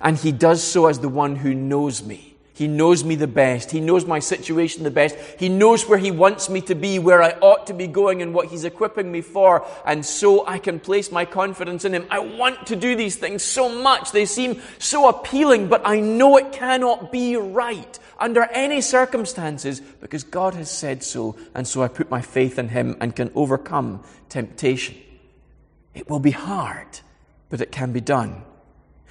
And 0.00 0.16
He 0.16 0.32
does 0.32 0.62
so 0.62 0.86
as 0.86 0.98
the 0.98 1.08
one 1.08 1.36
who 1.36 1.54
knows 1.54 2.02
me. 2.02 2.26
He 2.52 2.68
knows 2.68 3.04
me 3.04 3.14
the 3.14 3.26
best. 3.26 3.70
He 3.70 3.80
knows 3.80 4.04
my 4.04 4.18
situation 4.18 4.84
the 4.84 4.90
best. 4.90 5.16
He 5.38 5.48
knows 5.48 5.88
where 5.88 5.98
He 5.98 6.10
wants 6.10 6.50
me 6.50 6.60
to 6.62 6.74
be, 6.74 6.98
where 6.98 7.22
I 7.22 7.30
ought 7.40 7.68
to 7.68 7.72
be 7.72 7.86
going, 7.86 8.20
and 8.20 8.34
what 8.34 8.48
He's 8.48 8.64
equipping 8.64 9.10
me 9.10 9.22
for. 9.22 9.66
And 9.86 10.04
so 10.04 10.46
I 10.46 10.58
can 10.58 10.78
place 10.78 11.10
my 11.10 11.24
confidence 11.24 11.86
in 11.86 11.94
Him. 11.94 12.06
I 12.10 12.18
want 12.18 12.66
to 12.66 12.76
do 12.76 12.94
these 12.94 13.16
things 13.16 13.42
so 13.42 13.68
much. 13.82 14.12
They 14.12 14.26
seem 14.26 14.60
so 14.78 15.08
appealing, 15.08 15.68
but 15.68 15.80
I 15.86 16.00
know 16.00 16.36
it 16.36 16.52
cannot 16.52 17.10
be 17.10 17.36
right 17.36 17.98
under 18.18 18.42
any 18.42 18.82
circumstances 18.82 19.80
because 19.80 20.24
God 20.24 20.52
has 20.52 20.70
said 20.70 21.02
so. 21.02 21.36
And 21.54 21.66
so 21.66 21.82
I 21.82 21.88
put 21.88 22.10
my 22.10 22.20
faith 22.20 22.58
in 22.58 22.68
Him 22.68 22.94
and 23.00 23.16
can 23.16 23.30
overcome 23.34 24.04
temptation. 24.28 24.96
It 25.94 26.08
will 26.08 26.20
be 26.20 26.30
hard, 26.30 27.00
but 27.48 27.60
it 27.60 27.72
can 27.72 27.92
be 27.92 28.00
done. 28.00 28.44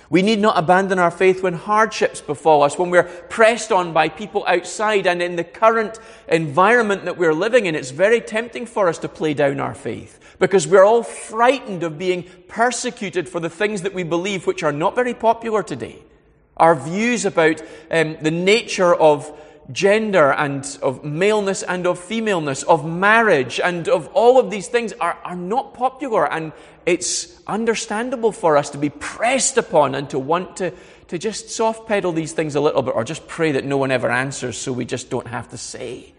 We 0.09 0.23
need 0.23 0.39
not 0.39 0.57
abandon 0.57 0.97
our 0.97 1.11
faith 1.11 1.43
when 1.43 1.53
hardships 1.53 2.19
befall 2.19 2.63
us, 2.63 2.79
when 2.79 2.89
we're 2.89 3.03
pressed 3.03 3.71
on 3.71 3.93
by 3.93 4.09
people 4.09 4.43
outside, 4.47 5.05
and 5.05 5.21
in 5.21 5.35
the 5.35 5.43
current 5.43 5.99
environment 6.27 7.05
that 7.05 7.17
we're 7.17 7.33
living 7.33 7.67
in, 7.67 7.75
it's 7.75 7.91
very 7.91 8.19
tempting 8.19 8.65
for 8.65 8.87
us 8.89 8.97
to 8.99 9.09
play 9.09 9.35
down 9.35 9.59
our 9.59 9.75
faith 9.75 10.19
because 10.39 10.67
we're 10.67 10.85
all 10.85 11.03
frightened 11.03 11.83
of 11.83 11.99
being 11.99 12.23
persecuted 12.47 13.29
for 13.29 13.39
the 13.39 13.49
things 13.49 13.83
that 13.83 13.93
we 13.93 14.03
believe, 14.03 14.47
which 14.47 14.63
are 14.63 14.71
not 14.71 14.95
very 14.95 15.13
popular 15.13 15.61
today. 15.61 15.99
Our 16.57 16.75
views 16.75 17.25
about 17.25 17.61
um, 17.91 18.17
the 18.21 18.31
nature 18.31 18.95
of 18.95 19.31
gender 19.71 20.31
and 20.33 20.79
of 20.81 21.03
maleness 21.03 21.61
and 21.61 21.85
of 21.85 21.99
femaleness, 21.99 22.63
of 22.63 22.85
marriage 22.85 23.59
and 23.59 23.87
of 23.87 24.07
all 24.13 24.39
of 24.39 24.49
these 24.49 24.67
things 24.67 24.93
are, 24.93 25.17
are 25.23 25.35
not 25.35 25.73
popular. 25.73 26.31
And 26.31 26.51
it's 26.85 27.41
understandable 27.47 28.31
for 28.31 28.57
us 28.57 28.69
to 28.71 28.77
be 28.77 28.89
pressed 28.89 29.57
upon 29.57 29.95
and 29.95 30.09
to 30.09 30.19
want 30.19 30.57
to, 30.57 30.73
to 31.07 31.17
just 31.17 31.49
soft 31.49 31.87
pedal 31.87 32.11
these 32.11 32.33
things 32.33 32.55
a 32.55 32.61
little 32.61 32.81
bit 32.81 32.95
or 32.95 33.03
just 33.03 33.27
pray 33.27 33.51
that 33.53 33.65
no 33.65 33.77
one 33.77 33.91
ever 33.91 34.09
answers 34.09 34.57
so 34.57 34.71
we 34.71 34.85
just 34.85 35.09
don't 35.09 35.27
have 35.27 35.49
to 35.49 35.57
say. 35.57 36.13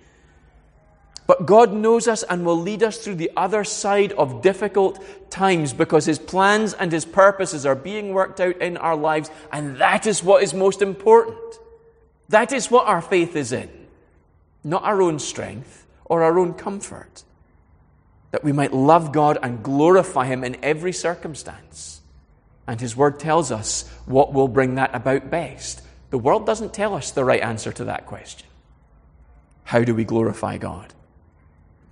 But 1.31 1.47
God 1.47 1.73
knows 1.73 2.09
us 2.09 2.25
and 2.25 2.45
will 2.45 2.59
lead 2.59 2.83
us 2.83 2.99
through 2.99 3.15
the 3.15 3.31
other 3.37 3.63
side 3.63 4.11
of 4.15 4.43
difficult 4.43 5.01
times 5.31 5.73
because 5.73 6.05
His 6.05 6.19
plans 6.19 6.75
and 6.75 6.91
His 6.91 7.05
purposes 7.05 7.65
are 7.65 7.77
being 7.77 8.13
worked 8.13 8.41
out 8.41 8.57
in 8.57 8.77
our 8.77 8.97
lives, 8.97 9.31
and 9.53 9.77
that 9.77 10.09
is 10.09 10.25
what 10.25 10.43
is 10.43 10.53
most 10.53 10.83
important. 10.83 11.39
That 12.31 12.53
is 12.53 12.69
what 12.69 12.89
our 12.89 13.01
faith 13.01 13.37
is 13.37 13.53
in, 13.53 13.71
not 14.65 14.83
our 14.83 15.01
own 15.01 15.21
strength 15.21 15.87
or 16.05 16.25
our 16.25 16.37
own 16.37 16.53
comfort. 16.53 17.23
That 18.31 18.45
we 18.45 18.53
might 18.53 18.73
love 18.73 19.13
God 19.13 19.39
and 19.43 19.63
glorify 19.63 20.27
Him 20.27 20.45
in 20.45 20.57
every 20.63 20.93
circumstance. 20.93 22.01
And 22.67 22.81
His 22.81 22.97
Word 22.97 23.19
tells 23.19 23.51
us 23.51 23.89
what 24.07 24.33
will 24.33 24.49
bring 24.49 24.77
that 24.77 24.95
about 24.95 25.31
best. 25.31 25.83
The 26.11 26.19
world 26.19 26.47
doesn't 26.47 26.75
tell 26.75 26.95
us 26.95 27.11
the 27.11 27.25
right 27.25 27.43
answer 27.43 27.73
to 27.73 27.85
that 27.85 28.07
question. 28.07 28.47
How 29.65 29.85
do 29.85 29.95
we 29.95 30.05
glorify 30.05 30.59
God? 30.59 30.93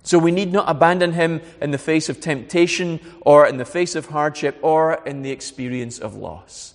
So 0.03 0.17
we 0.17 0.31
need 0.31 0.51
not 0.51 0.69
abandon 0.69 1.13
him 1.13 1.41
in 1.61 1.71
the 1.71 1.77
face 1.77 2.09
of 2.09 2.19
temptation 2.19 2.99
or 3.21 3.45
in 3.45 3.57
the 3.57 3.65
face 3.65 3.95
of 3.95 4.07
hardship 4.07 4.57
or 4.61 4.95
in 5.05 5.21
the 5.21 5.31
experience 5.31 5.99
of 5.99 6.15
loss. 6.15 6.73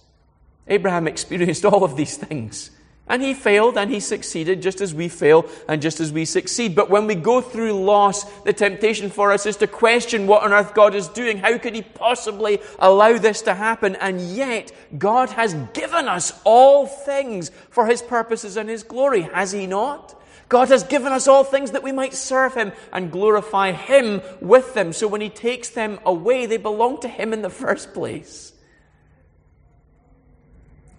Abraham 0.68 1.08
experienced 1.08 1.64
all 1.66 1.84
of 1.84 1.96
these 1.96 2.16
things. 2.16 2.70
And 3.06 3.22
he 3.22 3.34
failed 3.34 3.76
and 3.76 3.90
he 3.90 4.00
succeeded 4.00 4.62
just 4.62 4.80
as 4.80 4.94
we 4.94 5.08
fail 5.08 5.44
and 5.68 5.82
just 5.82 6.00
as 6.00 6.10
we 6.10 6.24
succeed. 6.24 6.74
But 6.74 6.88
when 6.88 7.06
we 7.06 7.14
go 7.14 7.42
through 7.42 7.84
loss, 7.84 8.24
the 8.42 8.54
temptation 8.54 9.10
for 9.10 9.30
us 9.30 9.44
is 9.44 9.58
to 9.58 9.66
question 9.66 10.26
what 10.26 10.42
on 10.42 10.54
earth 10.54 10.74
God 10.74 10.94
is 10.94 11.08
doing. 11.08 11.36
How 11.36 11.58
could 11.58 11.74
he 11.74 11.82
possibly 11.82 12.60
allow 12.78 13.18
this 13.18 13.42
to 13.42 13.54
happen? 13.54 13.96
And 13.96 14.20
yet, 14.20 14.72
God 14.96 15.28
has 15.30 15.52
given 15.74 16.08
us 16.08 16.32
all 16.44 16.86
things 16.86 17.50
for 17.68 17.86
his 17.86 18.00
purposes 18.00 18.56
and 18.56 18.70
his 18.70 18.82
glory, 18.82 19.22
has 19.22 19.52
he 19.52 19.66
not? 19.66 20.18
God 20.48 20.68
has 20.68 20.84
given 20.84 21.12
us 21.12 21.26
all 21.26 21.44
things 21.44 21.72
that 21.72 21.82
we 21.82 21.92
might 21.92 22.14
serve 22.14 22.54
Him 22.54 22.72
and 22.92 23.10
glorify 23.10 23.72
Him 23.72 24.20
with 24.40 24.74
them. 24.74 24.92
So 24.92 25.08
when 25.08 25.20
He 25.20 25.30
takes 25.30 25.70
them 25.70 25.98
away, 26.04 26.46
they 26.46 26.58
belong 26.58 27.00
to 27.00 27.08
Him 27.08 27.32
in 27.32 27.42
the 27.42 27.50
first 27.50 27.94
place. 27.94 28.53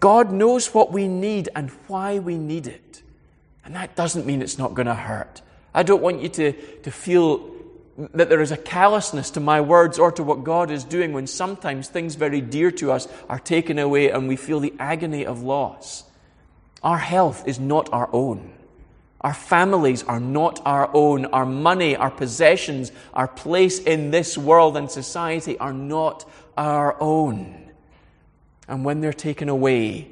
God 0.06 0.30
knows 0.30 0.72
what 0.72 0.92
we 0.92 1.08
need 1.08 1.48
and 1.56 1.68
why 1.88 2.20
we 2.20 2.38
need 2.38 2.68
it. 2.68 3.02
And 3.64 3.74
that 3.74 3.96
doesn't 3.96 4.24
mean 4.24 4.40
it's 4.40 4.56
not 4.56 4.72
going 4.72 4.86
to 4.86 4.94
hurt. 4.94 5.42
I 5.74 5.82
don't 5.82 6.00
want 6.00 6.22
you 6.22 6.28
to, 6.28 6.52
to 6.52 6.92
feel 6.92 7.50
that 8.14 8.28
there 8.28 8.40
is 8.40 8.52
a 8.52 8.56
callousness 8.56 9.30
to 9.32 9.40
my 9.40 9.60
words 9.60 9.98
or 9.98 10.12
to 10.12 10.22
what 10.22 10.44
God 10.44 10.70
is 10.70 10.84
doing 10.84 11.12
when 11.12 11.26
sometimes 11.26 11.88
things 11.88 12.14
very 12.14 12.40
dear 12.40 12.70
to 12.70 12.92
us 12.92 13.08
are 13.28 13.40
taken 13.40 13.80
away 13.80 14.08
and 14.08 14.28
we 14.28 14.36
feel 14.36 14.60
the 14.60 14.74
agony 14.78 15.26
of 15.26 15.42
loss. 15.42 16.04
Our 16.84 16.98
health 16.98 17.42
is 17.48 17.58
not 17.58 17.92
our 17.92 18.08
own. 18.12 18.52
Our 19.22 19.34
families 19.34 20.04
are 20.04 20.20
not 20.20 20.62
our 20.64 20.88
own. 20.94 21.24
Our 21.24 21.46
money, 21.46 21.96
our 21.96 22.12
possessions, 22.12 22.92
our 23.12 23.26
place 23.26 23.80
in 23.80 24.12
this 24.12 24.38
world 24.38 24.76
and 24.76 24.88
society 24.88 25.58
are 25.58 25.72
not 25.72 26.30
our 26.56 26.96
own. 27.00 27.65
And 28.68 28.84
when 28.84 29.00
they're 29.00 29.12
taken 29.12 29.48
away, 29.48 30.08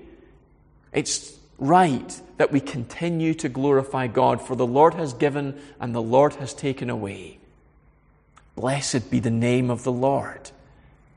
it's 0.92 1.36
right 1.58 2.20
that 2.36 2.52
we 2.52 2.60
continue 2.60 3.34
to 3.34 3.48
glorify 3.48 4.06
God, 4.06 4.40
for 4.40 4.54
the 4.54 4.66
Lord 4.66 4.94
has 4.94 5.12
given 5.12 5.60
and 5.80 5.94
the 5.94 6.02
Lord 6.02 6.34
has 6.34 6.54
taken 6.54 6.90
away. 6.90 7.38
Blessed 8.56 9.10
be 9.10 9.18
the 9.18 9.30
name 9.30 9.70
of 9.70 9.82
the 9.84 9.92
Lord 9.92 10.50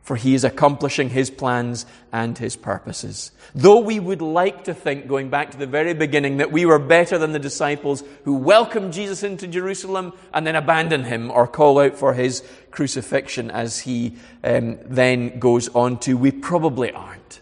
for 0.07 0.15
he 0.15 0.33
is 0.35 0.45
accomplishing 0.45 1.09
his 1.09 1.29
plans 1.29 1.85
and 2.13 2.37
his 2.37 2.55
purposes. 2.55 3.31
Though 3.53 3.81
we 3.81 3.99
would 3.99 4.21
like 4.21 4.63
to 4.63 4.73
think, 4.73 5.05
going 5.05 5.29
back 5.29 5.51
to 5.51 5.57
the 5.57 5.67
very 5.67 5.93
beginning, 5.93 6.37
that 6.37 6.49
we 6.49 6.65
were 6.65 6.79
better 6.79 7.17
than 7.17 7.33
the 7.33 7.39
disciples 7.39 8.05
who 8.23 8.35
welcomed 8.35 8.93
Jesus 8.93 9.21
into 9.21 9.47
Jerusalem 9.47 10.13
and 10.33 10.47
then 10.47 10.55
abandon 10.55 11.03
him 11.03 11.29
or 11.29 11.45
call 11.45 11.79
out 11.79 11.97
for 11.97 12.13
his 12.13 12.41
crucifixion 12.71 13.51
as 13.51 13.79
he 13.79 14.15
um, 14.45 14.79
then 14.85 15.39
goes 15.39 15.67
on 15.75 15.99
to, 15.99 16.15
we 16.15 16.31
probably 16.31 16.89
aren't. 16.93 17.41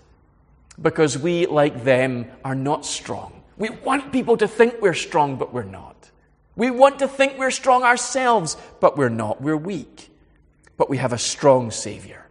Because 0.81 1.19
we, 1.19 1.45
like 1.45 1.83
them, 1.83 2.25
are 2.43 2.55
not 2.55 2.83
strong. 2.83 3.43
We 3.57 3.69
want 3.69 4.11
people 4.11 4.37
to 4.37 4.47
think 4.47 4.81
we're 4.81 4.95
strong, 4.95 5.35
but 5.35 5.53
we're 5.53 5.61
not. 5.61 6.09
We 6.55 6.71
want 6.71 6.97
to 6.97 7.07
think 7.07 7.37
we're 7.37 7.51
strong 7.51 7.83
ourselves, 7.83 8.57
but 8.79 8.97
we're 8.97 9.09
not. 9.09 9.39
We're 9.39 9.55
weak. 9.55 10.09
But 10.77 10.89
we 10.89 10.97
have 10.97 11.13
a 11.13 11.19
strong 11.19 11.69
Savior 11.69 12.24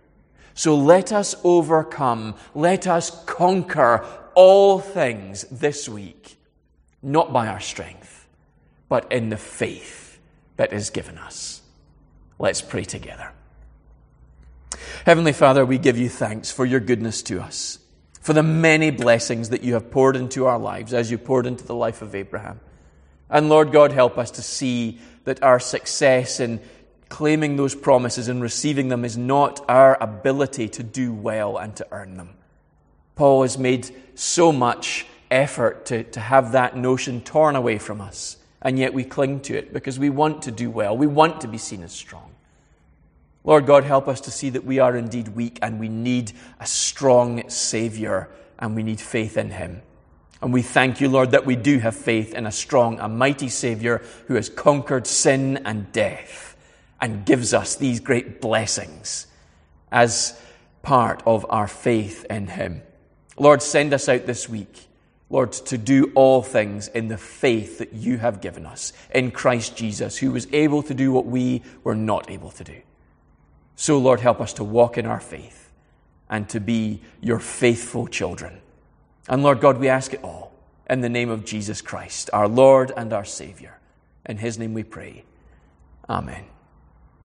so 0.55 0.77
let 0.77 1.13
us 1.13 1.35
overcome, 1.43 2.37
let 2.55 2.87
us 2.87 3.11
conquer 3.27 4.07
all 4.35 4.79
things 4.79 5.43
this 5.51 5.89
week, 5.89 6.37
not 7.03 7.33
by 7.33 7.49
our 7.49 7.61
strength, 7.61 8.27
but 8.89 9.11
in 9.13 9.29
the 9.29 9.37
faith 9.37 10.19
that 10.57 10.73
is 10.73 10.91
given 10.91 11.19
us. 11.19 11.61
Let's 12.39 12.63
pray 12.63 12.85
together. 12.85 13.33
Heavenly 15.05 15.33
Father, 15.33 15.67
we 15.67 15.79
give 15.79 15.99
you 15.99 16.09
thanks 16.09 16.51
for 16.51 16.65
your 16.65 16.81
goodness 16.81 17.23
to 17.23 17.41
us, 17.41 17.79
for 18.21 18.33
the 18.33 18.43
many 18.43 18.91
blessings 18.91 19.51
that 19.51 19.63
you 19.63 19.75
have 19.75 19.91
poured 19.91 20.17
into 20.17 20.47
our 20.47 20.59
lives 20.59 20.95
as 20.95 21.11
you 21.11 21.19
poured 21.19 21.47
into 21.47 21.65
the 21.67 21.75
life 21.75 22.01
of 22.01 22.15
Abraham. 22.15 22.61
And 23.29 23.49
Lord 23.49 23.73
God, 23.73 23.93
help 23.93 24.19
us 24.19 24.31
to 24.33 24.43
see 24.43 25.01
that 25.25 25.43
our 25.43 25.59
success 25.59 26.41
in 26.41 26.61
claiming 27.15 27.55
those 27.55 27.77
promises 27.77 28.27
and 28.27 28.43
receiving 28.43 28.89
them 28.89 29.05
is 29.05 29.17
not 29.17 29.65
our 29.69 29.97
ability 30.03 30.69
to 30.69 30.83
do 30.83 31.13
well 31.13 31.57
and 31.57 31.77
to 31.77 31.87
earn 31.93 32.17
them. 32.17 32.31
Paul 33.15 33.43
has 33.43 33.57
made 33.57 33.89
so 34.17 34.51
much 34.51 35.07
effort 35.31 35.87
to, 35.87 36.03
to 36.03 36.19
have 36.19 36.51
that 36.51 36.77
notion 36.77 37.21
torn 37.21 37.55
away 37.55 37.79
from 37.79 38.01
us, 38.01 38.39
and 38.61 38.81
yet 38.81 38.93
we 38.93 39.05
cling 39.05 39.39
to 39.43 39.57
it 39.57 39.73
because 39.73 39.97
we 39.97 40.11
want 40.11 40.43
to 40.43 40.51
do 40.51 40.69
well. 40.69 40.97
We 40.97 41.07
want 41.07 41.41
to 41.43 41.47
be 41.47 41.57
seen 41.57 41.85
as 41.85 41.93
strong. 41.93 42.35
Lord 43.45 43.65
God, 43.65 43.85
help 43.85 44.09
us 44.09 44.21
to 44.23 44.33
see 44.33 44.51
that 44.51 44.65
we 44.65 44.81
are 44.81 44.97
indeed 44.97 45.29
weak 45.29 45.61
and 45.63 45.79
we 45.79 45.89
need 45.89 46.33
a 46.59 46.67
strong 46.67 47.49
Savior 47.49 48.29
and 48.59 48.75
we 48.75 48.83
need 48.83 49.01
faith 49.01 49.37
in 49.37 49.51
Him. 49.51 49.83
And 50.43 50.53
we 50.53 50.63
thank 50.63 51.01
you, 51.01 51.09
Lord, 51.09 51.31
that 51.31 51.47
we 51.47 51.55
do 51.55 51.79
have 51.79 51.95
faith 51.95 52.35
in 52.35 52.45
a 52.45 52.51
strong, 52.51 52.99
a 52.99 53.09
mighty 53.09 53.49
Savior 53.49 54.03
who 54.27 54.35
has 54.35 54.49
conquered 54.49 55.07
sin 55.07 55.59
and 55.59 55.93
death 55.93 56.54
and 57.05 57.27
gives 57.27 57.53
us 57.53 57.77
these 57.77 58.01
great 58.01 58.41
blessings 58.41 59.27
as 59.93 60.41
part 60.81 61.23
of 61.27 61.45
our 61.51 61.69
faith 61.69 62.25
in 62.31 62.47
Him. 62.47 62.81
Lord, 63.37 63.61
send 63.61 63.93
us 63.93 64.09
out 64.09 64.25
this 64.25 64.49
week, 64.49 64.89
Lord, 65.29 65.53
to 65.53 65.77
do 65.77 66.13
all 66.15 66.41
things 66.41 66.89
in 66.89 67.09
the 67.09 67.19
faith 67.19 67.77
that 67.77 67.93
you 67.93 68.17
have 68.17 68.41
given 68.41 68.65
us 68.65 68.95
in 69.15 69.33
Christ 69.33 69.77
Jesus, 69.77 70.17
who 70.17 70.31
was 70.31 70.49
able 70.51 70.83
to 70.83 70.95
do 70.95 71.13
what 71.13 71.27
we 71.27 71.61
were 71.83 71.95
not 71.95 72.31
able 72.31 72.51
to 72.53 72.65
do. 72.65 72.81
So, 73.77 73.99
Lord, 73.99 74.21
help 74.21 74.41
us 74.41 74.55
to 74.55 74.65
walk 74.65 74.97
in 74.97 75.05
our 75.05 75.21
faith 75.21 75.71
and 76.31 76.49
to 76.49 76.59
be 76.59 77.03
your 77.21 77.39
faithful 77.39 78.07
children. 78.07 78.63
And 79.29 79.43
Lord 79.43 79.61
God, 79.61 79.77
we 79.77 79.91
ask 79.91 80.15
it 80.15 80.25
all 80.25 80.55
in 80.89 81.03
the 81.03 81.11
name 81.11 81.29
of 81.29 81.45
Jesus 81.45 81.83
Christ, 81.83 82.31
our 82.33 82.49
Lord 82.49 82.93
and 82.97 83.13
our 83.13 83.27
Savior. 83.27 83.79
In 84.25 84.39
his 84.39 84.59
name 84.59 84.73
we 84.73 84.85
pray. 84.85 85.25
Amen. 86.09 86.47